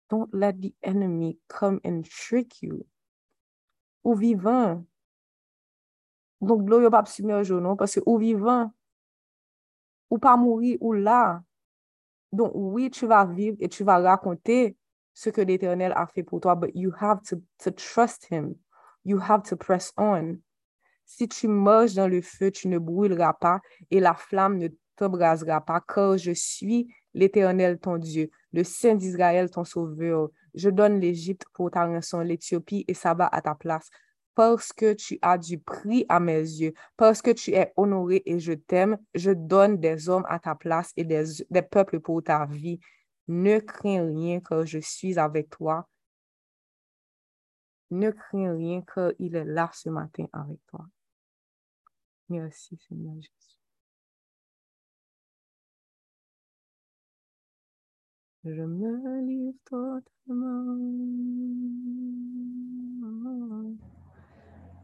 Don't 0.10 0.27
let 0.34 0.60
the 0.60 0.75
enemy 0.84 1.39
come 1.47 1.80
and 1.86 2.01
trick 2.04 2.62
you. 2.62 2.86
Ou 4.04 4.13
vivant, 4.13 4.86
donc, 6.41 6.67
l'eau 6.67 6.82
n'est 6.82 6.89
pas 6.89 7.06
submergée, 7.06 7.54
non? 7.54 7.75
Parce 7.75 7.95
que 7.95 7.99
ou 8.06 8.17
vivant, 8.17 8.71
ou 10.10 10.17
pas 10.17 10.36
mourir, 10.36 10.77
ou 10.82 10.93
là. 10.93 11.41
Donc, 12.32 12.51
oui, 12.56 12.89
tu 12.89 13.06
vas 13.06 13.25
vivre 13.25 13.58
et 13.60 13.69
tu 13.69 13.84
vas 13.84 13.99
raconter 13.99 14.75
ce 15.13 15.30
que 15.30 15.41
l'Éternel 15.41 15.93
a 15.95 16.08
fait 16.08 16.23
pour 16.23 16.41
toi, 16.41 16.56
but 16.56 16.71
you 16.73 16.91
have 16.99 17.21
to, 17.23 17.38
to 17.60 17.71
trust 17.71 18.27
him. 18.32 18.56
You 19.04 19.19
have 19.19 19.43
to 19.43 19.56
press 19.56 19.93
on. 19.97 20.39
Si 21.06 21.27
tu 21.27 21.47
marches 21.47 21.93
dans 21.93 22.08
le 22.08 22.21
feu, 22.21 22.51
tu 22.51 22.67
ne 22.69 22.80
brûleras 22.80 23.34
pas 23.34 23.60
et 23.89 23.99
la 23.99 24.13
flamme 24.13 24.58
ne 24.58 24.69
t'embrasera 24.95 25.62
pas, 25.62 25.82
car 25.82 26.17
je 26.17 26.32
suis 26.32 26.93
l'Éternel 27.13 27.80
ton 27.80 27.97
Dieu, 27.97 28.30
le 28.54 28.63
Saint 28.63 28.95
d'Israël 28.95 29.49
ton 29.49 29.63
sauveur. 29.63 30.30
Je 30.54 30.69
donne 30.69 30.99
l'Égypte 30.99 31.45
pour 31.54 31.71
ta 31.71 31.86
rançon, 31.86 32.21
l'Éthiopie 32.21 32.86
et 32.88 32.93
ça 32.93 33.13
va 33.13 33.27
à 33.27 33.41
ta 33.41 33.56
place 33.56 33.89
parce 34.36 34.72
que 34.74 34.94
tu 34.94 35.20
as 35.22 35.38
du 35.38 35.60
prix 35.60 36.06
à 36.10 36.20
mes 36.20 36.39
yeux, 36.39 36.74
parce 36.98 37.22
que 37.22 37.32
tu 37.32 37.52
es 37.52 37.74
honoré 37.76 38.24
et 38.26 38.39
je 38.39 38.54
t'aime, 38.54 38.98
je 39.13 39.32
donne 39.32 39.78
des 39.78 40.10
hommes 40.10 40.26
à 40.28 40.39
ta 40.39 40.56
place 40.56 40.91
et 40.98 41.04
des, 41.04 41.24
des 41.50 41.62
peuples 41.62 42.00
pour 42.00 42.24
ta 42.24 42.46
vie. 42.46 42.80
Ne 43.28 43.60
crains 43.60 44.08
rien 44.08 44.39
car 44.39 44.65
je 44.65 44.80
suis 44.80 45.20
avec 45.20 45.50
toi. 45.50 45.88
Ne 47.91 48.12
crains 48.12 48.54
rien 48.54 48.82
car 48.82 49.12
il 49.20 49.36
est 49.36 49.46
là 49.46 49.70
ce 49.74 49.89
matin 49.89 50.26
avec 50.34 50.60
toi. 50.67 50.86
Merci 52.30 52.78
Seigneur 52.88 53.15
Jésus. 53.15 53.52
Je 58.44 58.62
me 58.63 59.22
livre 59.28 59.54
totalement. 59.65 60.02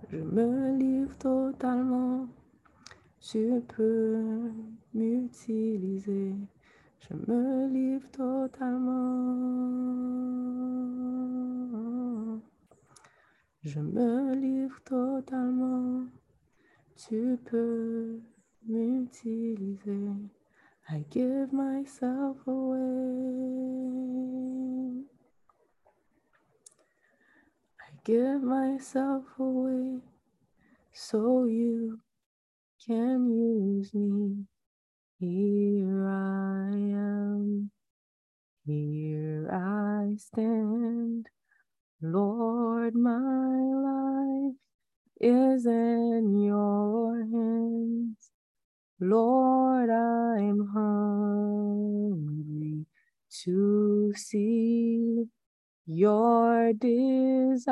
Je 0.09 0.17
me 0.19 0.77
livre 0.77 1.17
totalement. 1.17 2.27
Tu 3.19 3.61
peux 3.75 4.51
m'utiliser. 4.93 6.33
Je 6.99 7.13
me 7.13 7.67
livre 7.67 8.09
totalement. 8.11 9.17
Je 13.63 13.79
me 13.81 14.33
livre 14.35 14.79
totalement. 14.85 16.05
Tu 16.95 17.37
peux 17.43 18.21
m'utiliser. 18.65 20.07
I 20.89 21.03
give 21.11 21.51
myself 21.51 22.37
away. 22.47 23.57
Give 28.07 28.41
myself 28.41 29.23
away 29.37 29.99
so 30.93 31.43
you 31.43 31.99
can 32.87 33.29
use 33.29 33.93
me. 33.93 34.45
Here 35.19 36.07
I 36.07 36.69
am, 36.71 37.69
here 38.65 39.49
I 39.51 40.15
stand. 40.15 41.27
Lord, 42.01 42.95
my 42.95 43.57
life 43.89 44.55
is 45.19 45.65
in 45.65 46.39
your 46.45 47.25
hands. 47.25 48.31
Lord, 49.01 49.89
I'm 49.89 50.69
hungry 50.73 52.15
to 53.43 54.13
see 54.15 55.25
your 55.87 56.73
desires 56.73 57.67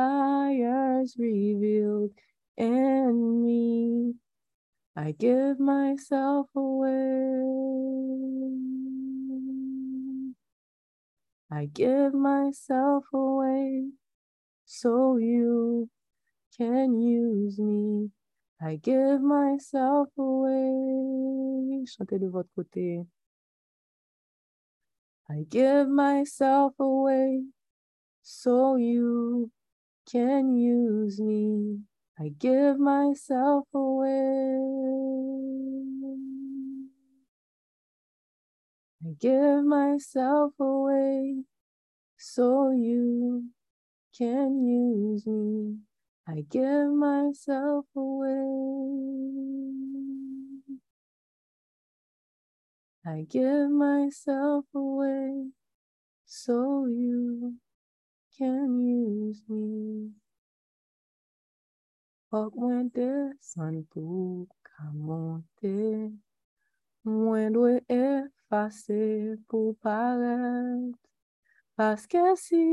revealed 1.19 2.11
in 2.55 3.43
me. 3.43 4.13
I 4.95 5.11
give 5.11 5.59
myself 5.59 6.47
away. 6.55 7.33
I 11.51 11.65
give 11.65 12.13
myself 12.13 13.03
away 13.13 13.89
so 14.65 15.17
you 15.17 15.89
can 16.57 16.97
use 16.97 17.59
me. 17.59 18.11
I 18.61 18.77
give 18.77 19.21
myself 19.21 20.07
away. 20.17 21.83
Chantez 21.85 22.17
de 22.19 22.29
votre 22.29 22.49
côté. 22.57 23.05
I 25.29 25.43
give 25.49 25.89
myself 25.89 26.73
away 26.79 27.43
so 28.27 28.75
you 28.75 29.51
can 30.11 30.55
use 30.55 31.19
me. 31.19 31.77
I 32.19 32.29
give 32.39 32.79
myself 32.79 33.67
away. 33.71 34.57
I 39.05 39.13
give 39.19 39.63
myself 39.63 40.53
away 40.59 41.43
so 42.17 42.71
you 42.71 43.43
can 44.17 44.65
use 44.65 45.27
me. 45.27 45.75
I 46.27 46.45
give 46.49 46.89
myself 46.89 47.85
away. 47.95 48.31
I 53.05 53.27
give 53.29 53.69
myself 53.69 54.65
away 54.73 55.51
so 56.25 56.87
you 56.87 57.59
can 58.37 58.79
use 58.83 59.41
me. 59.47 60.11
Fok 62.29 62.55
mwen 62.59 62.89
desan 62.95 63.75
pou 63.91 64.47
ka 64.67 64.85
monte, 64.91 65.75
mwen 67.07 67.53
dwe 67.55 67.77
efase 67.97 69.03
pou 69.47 69.75
paret, 69.83 70.97
paske 71.79 72.25
si 72.41 72.63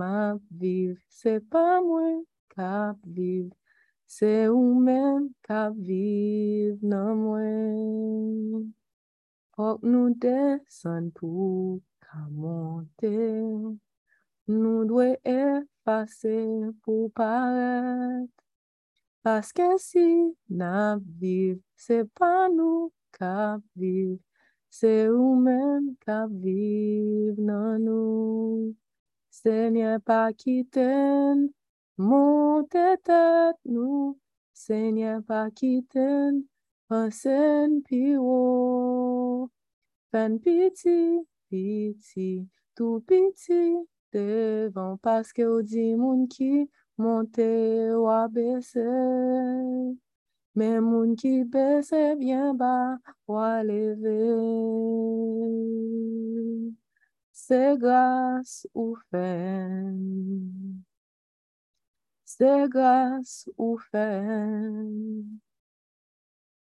map 0.00 0.38
viv, 0.60 0.94
se 1.20 1.34
pa 1.50 1.64
mwen 1.88 2.22
kap 2.54 3.02
viv, 3.18 3.50
se 4.06 4.32
ou 4.52 4.78
men 4.86 5.32
kap 5.48 5.74
viv 5.88 6.78
nan 6.92 7.10
mwen. 7.24 8.70
Fok 9.58 9.82
nou 9.82 10.14
desan 10.22 11.10
pou 11.18 11.82
ka 12.06 12.22
monte, 12.30 13.16
nou 14.48 14.84
dwe 14.88 15.12
efase 15.28 16.36
pou 16.82 17.08
paret. 17.16 18.32
Paske 19.22 19.66
si 19.82 20.08
nan 20.48 21.02
viv, 21.20 21.58
se 21.76 22.00
pa 22.16 22.48
nou 22.48 22.88
kap 23.12 23.60
viv, 23.76 24.16
se 24.70 24.92
ou 25.12 25.34
men 25.44 25.90
kap 26.06 26.32
viv 26.44 27.36
nan 27.36 27.84
nou. 27.84 28.72
Se 29.38 29.56
nye 29.74 29.98
pa 30.06 30.22
kiten, 30.40 31.44
monte 32.00 32.86
tet 33.06 33.58
nou, 33.74 34.16
se 34.52 34.78
nye 34.96 35.18
pa 35.28 35.44
kiten, 35.60 36.42
pansen 36.88 37.78
pi 37.86 38.02
wo. 38.16 39.48
Fen 40.10 40.38
piti, 40.40 41.20
piti, 41.50 42.30
tou 42.74 43.04
piti, 43.04 43.62
devan 44.12 44.96
paske 45.02 45.44
ou 45.46 45.62
di 45.62 45.94
moun 45.96 46.26
ki, 46.28 46.68
Monte 46.98 47.38
ou 47.94 48.08
a 48.08 48.26
baissé, 48.26 48.82
mais 50.56 50.80
moun 50.80 51.14
qui 51.14 51.44
baisse 51.44 51.94
bien 52.18 52.54
bas 52.54 52.98
ou 53.28 53.36
a 53.36 53.62
levé. 53.62 54.18
C'est 57.32 57.76
grâce 57.78 58.66
ou 58.74 58.96
fait, 59.12 59.68
c'est 62.24 62.68
grâce 62.68 63.48
ou 63.56 63.78
fait, 63.78 64.24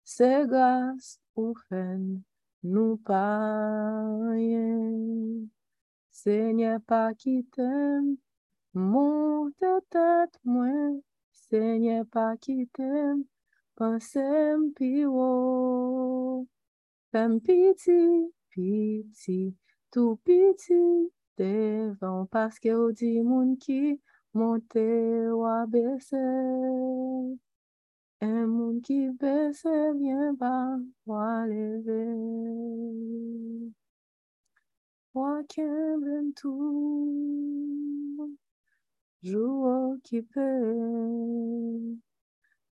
c'est 0.05 0.47
grâce 0.49 1.21
ou 1.37 1.55
fait, 1.69 1.99
nous 2.65 2.97
pas 2.97 4.03
Seigneur 6.15 6.79
pa 6.89 7.11
kitem, 7.21 8.19
monte 8.73 9.71
tet 9.91 10.39
mwen, 10.47 11.03
Seigneur 11.33 12.05
pa 12.07 12.37
kitem, 12.39 13.25
pansem 13.77 14.71
pi 14.77 14.93
wo. 15.15 16.47
Fem 17.11 17.41
piti, 17.47 18.31
piti, 18.51 19.41
tou 19.91 20.15
piti, 20.25 20.83
devan 21.37 22.29
paske 22.31 22.71
ou 22.71 22.95
di 22.95 23.13
moun 23.29 23.57
ki 23.59 23.99
monte 24.39 24.87
wabese. 25.43 26.27
En 28.23 28.43
moun 28.55 28.79
ki 28.87 29.01
bese, 29.19 29.77
vyen 29.99 30.39
pa 30.39 30.55
waleve. 31.11 32.03
Kemben 35.49 36.33
tout. 36.35 37.15
Jour 39.23 39.95
occupé 39.95 40.41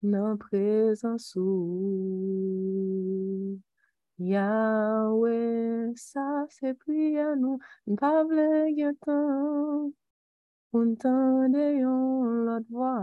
nan 0.04 0.38
présence 0.38 1.36
ou 1.36 1.60
Yahweh, 4.19 5.93
ça 5.95 6.45
c'est 6.50 6.73
prière 6.76 7.36
nous, 7.36 7.60
pas 7.97 8.23
tan, 9.02 9.91
pou 10.71 10.84
n'tende 10.86 11.56
yon 11.82 12.45
lot 12.45 12.65
voix. 12.69 13.02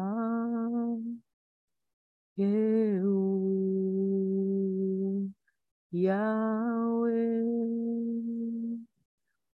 Yahweh, 5.93 7.45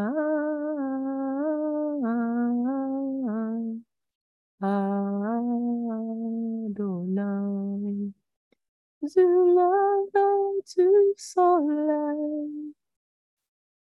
Du 9.03 9.19
lever 9.19 10.63
du 10.77 10.89
soleil 11.17 12.73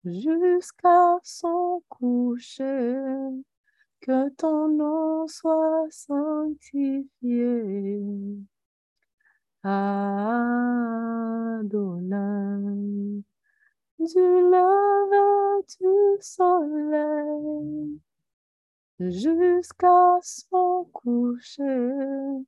jusqu'à 0.05 1.19
son 1.23 1.83
coucher, 1.89 2.93
que 4.03 4.29
ton 4.37 4.69
nom 4.69 5.27
soit 5.27 5.87
sanctifié. 5.89 7.07
Adonai, 9.65 10.05
du 13.99 14.21
lever 14.21 15.65
du 15.81 16.19
soleil 16.21 17.99
jusqu'à 19.01 20.19
son 20.21 20.85
coucher, 20.93 22.45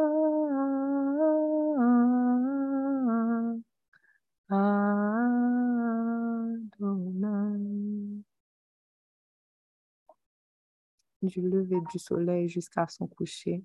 Du 11.24 11.42
lever 11.42 11.80
du 11.90 12.00
soleil 12.00 12.50
jusqu'à 12.50 12.86
son 12.90 13.08
coucher, 13.08 13.64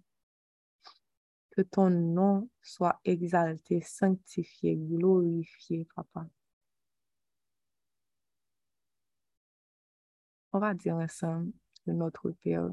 que 1.51 1.63
ton 1.63 1.91
nom 1.91 2.49
soit 2.63 3.01
exalté, 3.05 3.81
sanctifié, 3.81 4.77
glorifié, 4.77 5.85
papa. 5.93 6.29
On 10.53 10.61
va 10.61 10.73
dire 10.73 10.95
ensemble 10.95 11.53
de 11.89 11.93
notre 11.95 12.31
Père, 12.31 12.71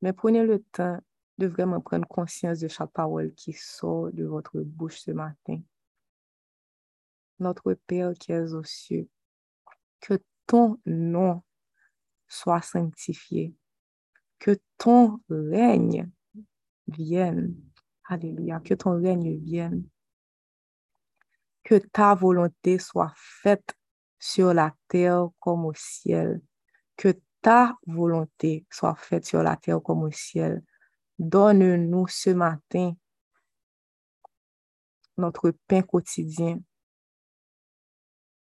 mais 0.00 0.12
prenez 0.12 0.42
le 0.42 0.58
temps 0.72 0.98
de 1.38 1.46
vraiment 1.46 1.80
prendre 1.80 2.08
conscience 2.08 2.58
de 2.58 2.66
chaque 2.66 2.90
parole 2.90 3.32
qui 3.34 3.52
sort 3.52 4.10
de 4.10 4.24
votre 4.24 4.58
bouche 4.62 5.02
ce 5.02 5.12
matin. 5.12 5.60
Notre 7.38 7.74
Père 7.74 8.14
qui 8.14 8.32
es 8.32 8.52
aux 8.52 8.64
cieux, 8.64 9.08
que 10.00 10.14
ton 10.48 10.80
nom 10.86 11.44
soit 12.26 12.62
sanctifié, 12.62 13.54
que 14.42 14.58
ton 14.76 15.20
règne 15.30 16.10
vienne. 16.88 17.54
Alléluia, 18.08 18.58
que 18.58 18.74
ton 18.74 19.00
règne 19.00 19.38
vienne. 19.38 19.84
Que 21.62 21.76
ta 21.76 22.16
volonté 22.16 22.80
soit 22.80 23.12
faite 23.14 23.76
sur 24.18 24.52
la 24.52 24.74
terre 24.88 25.28
comme 25.38 25.64
au 25.64 25.72
ciel. 25.74 26.42
Que 26.96 27.14
ta 27.40 27.76
volonté 27.86 28.66
soit 28.68 28.96
faite 28.96 29.24
sur 29.26 29.44
la 29.44 29.56
terre 29.56 29.80
comme 29.80 30.02
au 30.02 30.10
ciel. 30.10 30.64
Donne-nous 31.20 32.08
ce 32.08 32.30
matin 32.30 32.94
notre 35.18 35.52
pain 35.68 35.82
quotidien. 35.82 36.58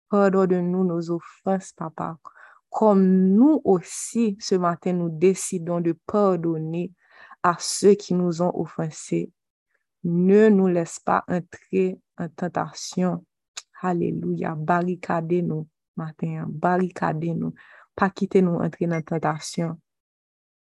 Pardonne-nous 0.08 0.86
nos 0.86 1.12
offenses, 1.12 1.74
papa. 1.74 2.18
Comme 2.70 3.30
nous 3.36 3.62
aussi, 3.64 4.38
ce 4.40 4.56
matin, 4.56 4.94
nous 4.94 5.10
décidons 5.10 5.82
de 5.82 5.94
pardonner 6.06 6.92
à 7.42 7.56
ceux 7.60 7.96
qui 7.96 8.14
nous 8.14 8.42
ont 8.42 8.52
offensés. 8.54 9.32
Ne 10.04 10.50
nous 10.50 10.68
laisse 10.68 11.00
pas 11.00 11.24
entrer 11.28 12.00
en 12.18 12.30
tentation. 12.30 13.26
Alléluia. 13.82 14.56
Barricadez-nous 14.56 15.68
matin. 15.96 16.46
Barricadez-nous. 16.48 17.54
Pas 17.96 18.10
quitter 18.10 18.42
nous 18.42 18.56
entrer 18.56 18.88
dans 18.88 18.96
la 18.96 19.02
tentation. 19.02 19.80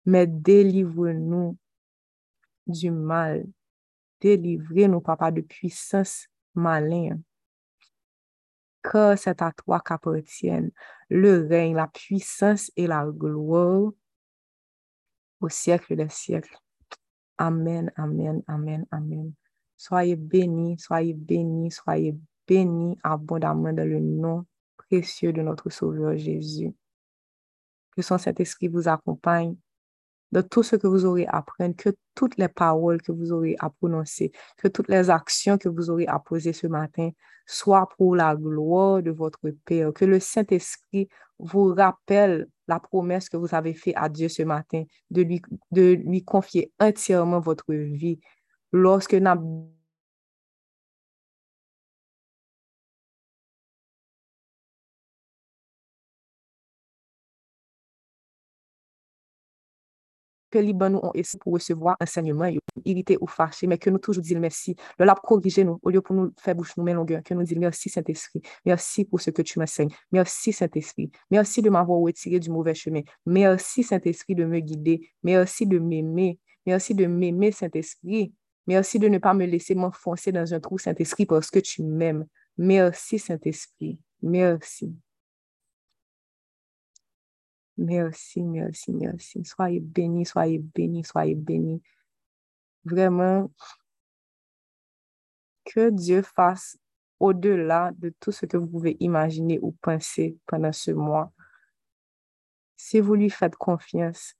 Mais 0.06 0.26
délivre-nous 0.26 1.58
du 2.66 2.92
mal. 2.92 3.46
Délivrez-nous, 4.22 5.02
papa, 5.02 5.32
de 5.32 5.42
puissance 5.42 6.28
malin. 6.56 7.20
Que 8.82 9.16
c'est 9.16 9.42
à 9.42 9.52
toi 9.52 9.82
qu'appartiennent 9.82 10.72
le 11.10 11.48
règne, 11.48 11.76
la 11.76 11.88
puissance 11.88 12.72
et 12.76 12.88
la 12.88 13.06
gloire 13.06 13.92
au 15.42 15.50
siècle 15.50 15.96
des 15.96 16.10
siècles. 16.10 16.58
Amen, 17.38 17.92
amen, 17.96 18.42
amen, 18.48 18.86
amen. 18.92 19.34
Soyez 19.78 20.16
bénis, 20.16 20.78
soyez 20.78 21.14
bénis, 21.14 21.72
soyez 21.72 22.16
bénis 22.48 22.98
abondamment 23.04 23.74
dans 23.74 23.88
le 23.88 24.00
nom 24.00 24.46
précieux 24.78 25.32
de 25.32 25.42
notre 25.42 25.70
Sauveur 25.70 26.18
Jésus. 26.18 26.74
Que 27.96 28.02
son 28.02 28.18
Saint-Esprit 28.18 28.68
vous 28.68 28.88
accompagne 28.88 29.56
de 30.32 30.42
tout 30.42 30.64
ce 30.64 30.76
que 30.76 30.88
vous 30.88 31.06
aurez 31.06 31.26
à 31.28 31.38
apprendre, 31.38 31.76
que 31.76 31.90
toutes 32.16 32.38
les 32.38 32.48
paroles 32.48 33.02
que 33.02 33.12
vous 33.12 33.32
aurez 33.32 33.56
à 33.60 33.70
prononcer, 33.70 34.32
que 34.58 34.68
toutes 34.68 34.90
les 34.90 35.10
actions 35.10 35.58
que 35.58 35.70
vous 35.70 35.90
aurez 35.90 36.08
à 36.08 36.20
poser 36.20 36.54
ce 36.54 36.68
matin 36.68 37.10
soient 37.46 37.90
pour 37.98 38.16
la 38.16 38.36
gloire 38.36 39.02
de 39.02 39.12
votre 39.12 39.40
Père, 39.66 39.92
que 39.94 40.06
le 40.06 40.20
Saint-Esprit 40.20 41.10
vous 41.40 41.74
rappelle 41.74 42.48
la 42.68 42.80
promesse 42.80 43.30
que 43.30 43.38
vous 43.38 43.56
avez 43.56 43.74
faite 43.74 43.96
à 43.98 44.10
Dieu 44.10 44.30
ce 44.30 44.44
matin, 44.44 44.84
de 45.10 45.24
lui, 45.24 45.42
de 45.72 45.94
lui 46.06 46.24
confier 46.24 46.72
entièrement 46.80 47.40
votre 47.40 47.74
vie. 47.74 48.20
Lorsque 48.72 49.14
que 60.50 60.58
Liban 60.58 60.90
nous 60.90 61.00
ont 61.00 61.12
essayé 61.14 61.40
pour 61.40 61.54
recevoir 61.54 61.96
enseignement, 62.02 62.50
irrité 62.86 63.18
ou 63.22 63.28
fâché, 63.28 63.68
mais 63.68 63.78
que 63.78 63.90
nous 63.90 64.00
toujours 64.00 64.24
disons 64.24 64.40
merci. 64.40 64.76
Le 64.98 65.06
l'a 65.06 65.16
corrigé 65.16 65.64
nous, 65.64 65.80
au 65.82 65.90
lieu 65.90 66.02
pour 66.02 66.16
nous 66.16 66.32
faire 66.40 66.56
bouche 66.56 66.76
nous 66.78 66.84
mais 66.84 66.94
longueur, 66.94 67.24
que 67.24 67.34
nous 67.34 67.44
disons 67.44 67.60
merci 67.60 67.90
Saint-Esprit, 67.90 68.42
merci 68.66 69.06
pour 69.06 69.22
ce 69.22 69.32
que 69.32 69.42
tu 69.42 69.60
m'enseignes, 69.60 69.92
merci 70.12 70.52
Saint-Esprit, 70.52 71.12
merci 71.32 71.62
de 71.62 71.70
m'avoir 71.70 72.00
retiré 72.00 72.40
du 72.40 72.50
mauvais 72.50 72.76
chemin, 72.76 73.02
merci 73.26 73.84
Saint-Esprit 73.84 74.36
de 74.36 74.46
me 74.46 74.60
guider, 74.60 75.10
merci 75.24 75.66
de 75.66 75.80
m'aimer, 75.80 76.40
merci 76.66 76.94
de 76.94 77.06
m'aimer 77.06 77.52
Saint-Esprit, 77.52 78.34
merci 78.68 79.00
de 79.00 79.08
ne 79.08 79.18
pas 79.18 79.34
me 79.34 79.46
laisser 79.46 79.76
m'enfoncer 79.76 80.32
dans 80.32 80.54
un 80.54 80.60
trou 80.60 80.78
Saint-Esprit 80.78 81.26
parce 81.26 81.52
que 81.52 81.60
tu 81.60 81.84
m'aimes, 81.84 82.26
merci 82.58 83.20
Saint-Esprit, 83.20 84.00
merci. 84.22 84.94
Merci, 87.82 88.44
merci, 88.44 88.92
merci. 88.92 89.46
Soyez 89.46 89.80
bénis, 89.80 90.26
soyez 90.26 90.60
bénis, 90.60 91.06
soyez 91.06 91.34
bénis. 91.34 91.82
Vraiment, 92.84 93.50
que 95.64 95.90
Dieu 95.90 96.22
fasse 96.22 96.78
au-delà 97.22 97.92
de 97.98 98.14
tout 98.20 98.34
ce 98.34 98.46
que 98.46 98.58
vous 98.58 98.68
pouvez 98.68 98.98
imaginer 99.00 99.60
ou 99.62 99.72
penser 99.82 100.38
pendant 100.46 100.74
ce 100.74 100.92
mois. 100.92 101.32
Si 102.76 103.00
vous 103.00 103.16
lui 103.16 103.30
faites 103.30 103.56
confiance, 103.56 104.36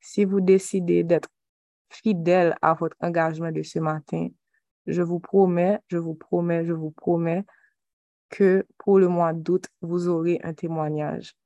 si 0.00 0.24
vous 0.24 0.40
décidez 0.40 1.04
d'être 1.04 1.28
fidèle 1.88 2.56
à 2.62 2.74
votre 2.74 2.96
engagement 3.00 3.52
de 3.52 3.62
ce 3.62 3.78
matin, 3.78 4.28
je 4.88 5.02
vous 5.02 5.20
promets, 5.20 5.78
je 5.86 5.98
vous 5.98 6.14
promets, 6.14 6.64
je 6.64 6.72
vous 6.72 6.90
promets 6.90 7.44
que 8.28 8.66
pour 8.78 8.98
le 8.98 9.06
mois 9.06 9.32
d'août, 9.32 9.68
vous 9.82 10.08
aurez 10.08 10.40
un 10.42 10.52
témoignage 10.52 11.36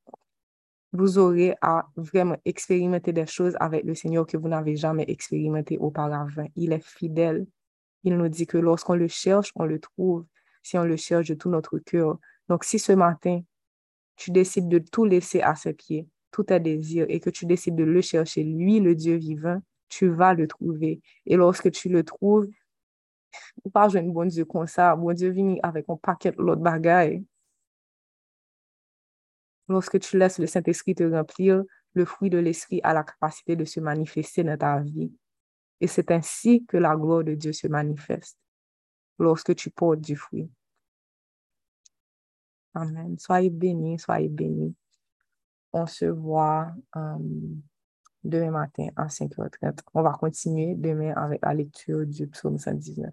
vous 0.96 1.18
aurez 1.18 1.54
à 1.60 1.86
vraiment 1.96 2.36
expérimenter 2.44 3.12
des 3.12 3.26
choses 3.26 3.56
avec 3.60 3.84
le 3.84 3.94
Seigneur 3.94 4.26
que 4.26 4.36
vous 4.36 4.48
n'avez 4.48 4.76
jamais 4.76 5.04
expérimenté 5.08 5.78
auparavant. 5.78 6.46
Il 6.56 6.72
est 6.72 6.84
fidèle. 6.84 7.46
Il 8.04 8.16
nous 8.16 8.28
dit 8.28 8.46
que 8.46 8.58
lorsqu'on 8.58 8.94
le 8.94 9.08
cherche, 9.08 9.52
on 9.54 9.64
le 9.64 9.78
trouve 9.78 10.24
si 10.62 10.76
on 10.78 10.84
le 10.84 10.96
cherche 10.96 11.28
de 11.28 11.34
tout 11.34 11.48
notre 11.48 11.78
cœur. 11.78 12.18
Donc, 12.48 12.64
si 12.64 12.78
ce 12.78 12.92
matin, 12.92 13.40
tu 14.16 14.30
décides 14.30 14.68
de 14.68 14.78
tout 14.78 15.04
laisser 15.04 15.40
à 15.40 15.54
ses 15.54 15.74
pieds, 15.74 16.08
tout 16.32 16.42
tes 16.44 16.58
désirs, 16.58 17.06
et 17.08 17.20
que 17.20 17.30
tu 17.30 17.46
décides 17.46 17.76
de 17.76 17.84
le 17.84 18.00
chercher, 18.00 18.42
lui, 18.42 18.80
le 18.80 18.94
Dieu 18.94 19.16
vivant, 19.16 19.60
tu 19.88 20.08
vas 20.08 20.34
le 20.34 20.48
trouver. 20.48 21.00
Et 21.26 21.36
lorsque 21.36 21.70
tu 21.70 21.88
le 21.88 22.02
trouves, 22.02 22.48
ou 23.64 23.70
pas 23.70 23.96
un 23.96 24.02
bon 24.02 24.26
Dieu 24.26 24.44
comme 24.44 24.66
ça, 24.66 24.96
bon 24.96 25.12
Dieu 25.12 25.30
vient 25.30 25.56
avec 25.62 25.86
un 25.88 25.96
paquet 25.96 26.32
l'autre 26.38 26.62
bagaille 26.62 27.24
Lorsque 29.68 29.98
tu 29.98 30.18
laisses 30.18 30.38
le 30.38 30.46
Saint-Esprit 30.46 30.94
te 30.94 31.04
remplir, 31.04 31.62
le 31.94 32.04
fruit 32.04 32.30
de 32.30 32.38
l'Esprit 32.38 32.80
a 32.84 32.92
la 32.92 33.02
capacité 33.02 33.56
de 33.56 33.64
se 33.64 33.80
manifester 33.80 34.44
dans 34.44 34.56
ta 34.56 34.80
vie. 34.80 35.12
Et 35.80 35.86
c'est 35.86 36.10
ainsi 36.10 36.64
que 36.66 36.76
la 36.76 36.94
gloire 36.96 37.24
de 37.24 37.34
Dieu 37.34 37.52
se 37.52 37.66
manifeste, 37.66 38.38
lorsque 39.18 39.54
tu 39.54 39.70
portes 39.70 40.00
du 40.00 40.16
fruit. 40.16 40.50
Amen. 42.74 43.18
Soyez 43.18 43.50
bénis, 43.50 43.98
soyez 43.98 44.28
bénis. 44.28 44.74
On 45.72 45.86
se 45.86 46.04
voit 46.04 46.72
euh, 46.96 47.18
demain 48.22 48.50
matin 48.50 48.88
à 48.96 49.06
5h30. 49.06 49.80
On 49.94 50.02
va 50.02 50.12
continuer 50.12 50.74
demain 50.74 51.12
avec 51.14 51.42
la 51.42 51.54
lecture 51.54 52.06
du 52.06 52.26
psaume 52.28 52.58
119. 52.58 53.12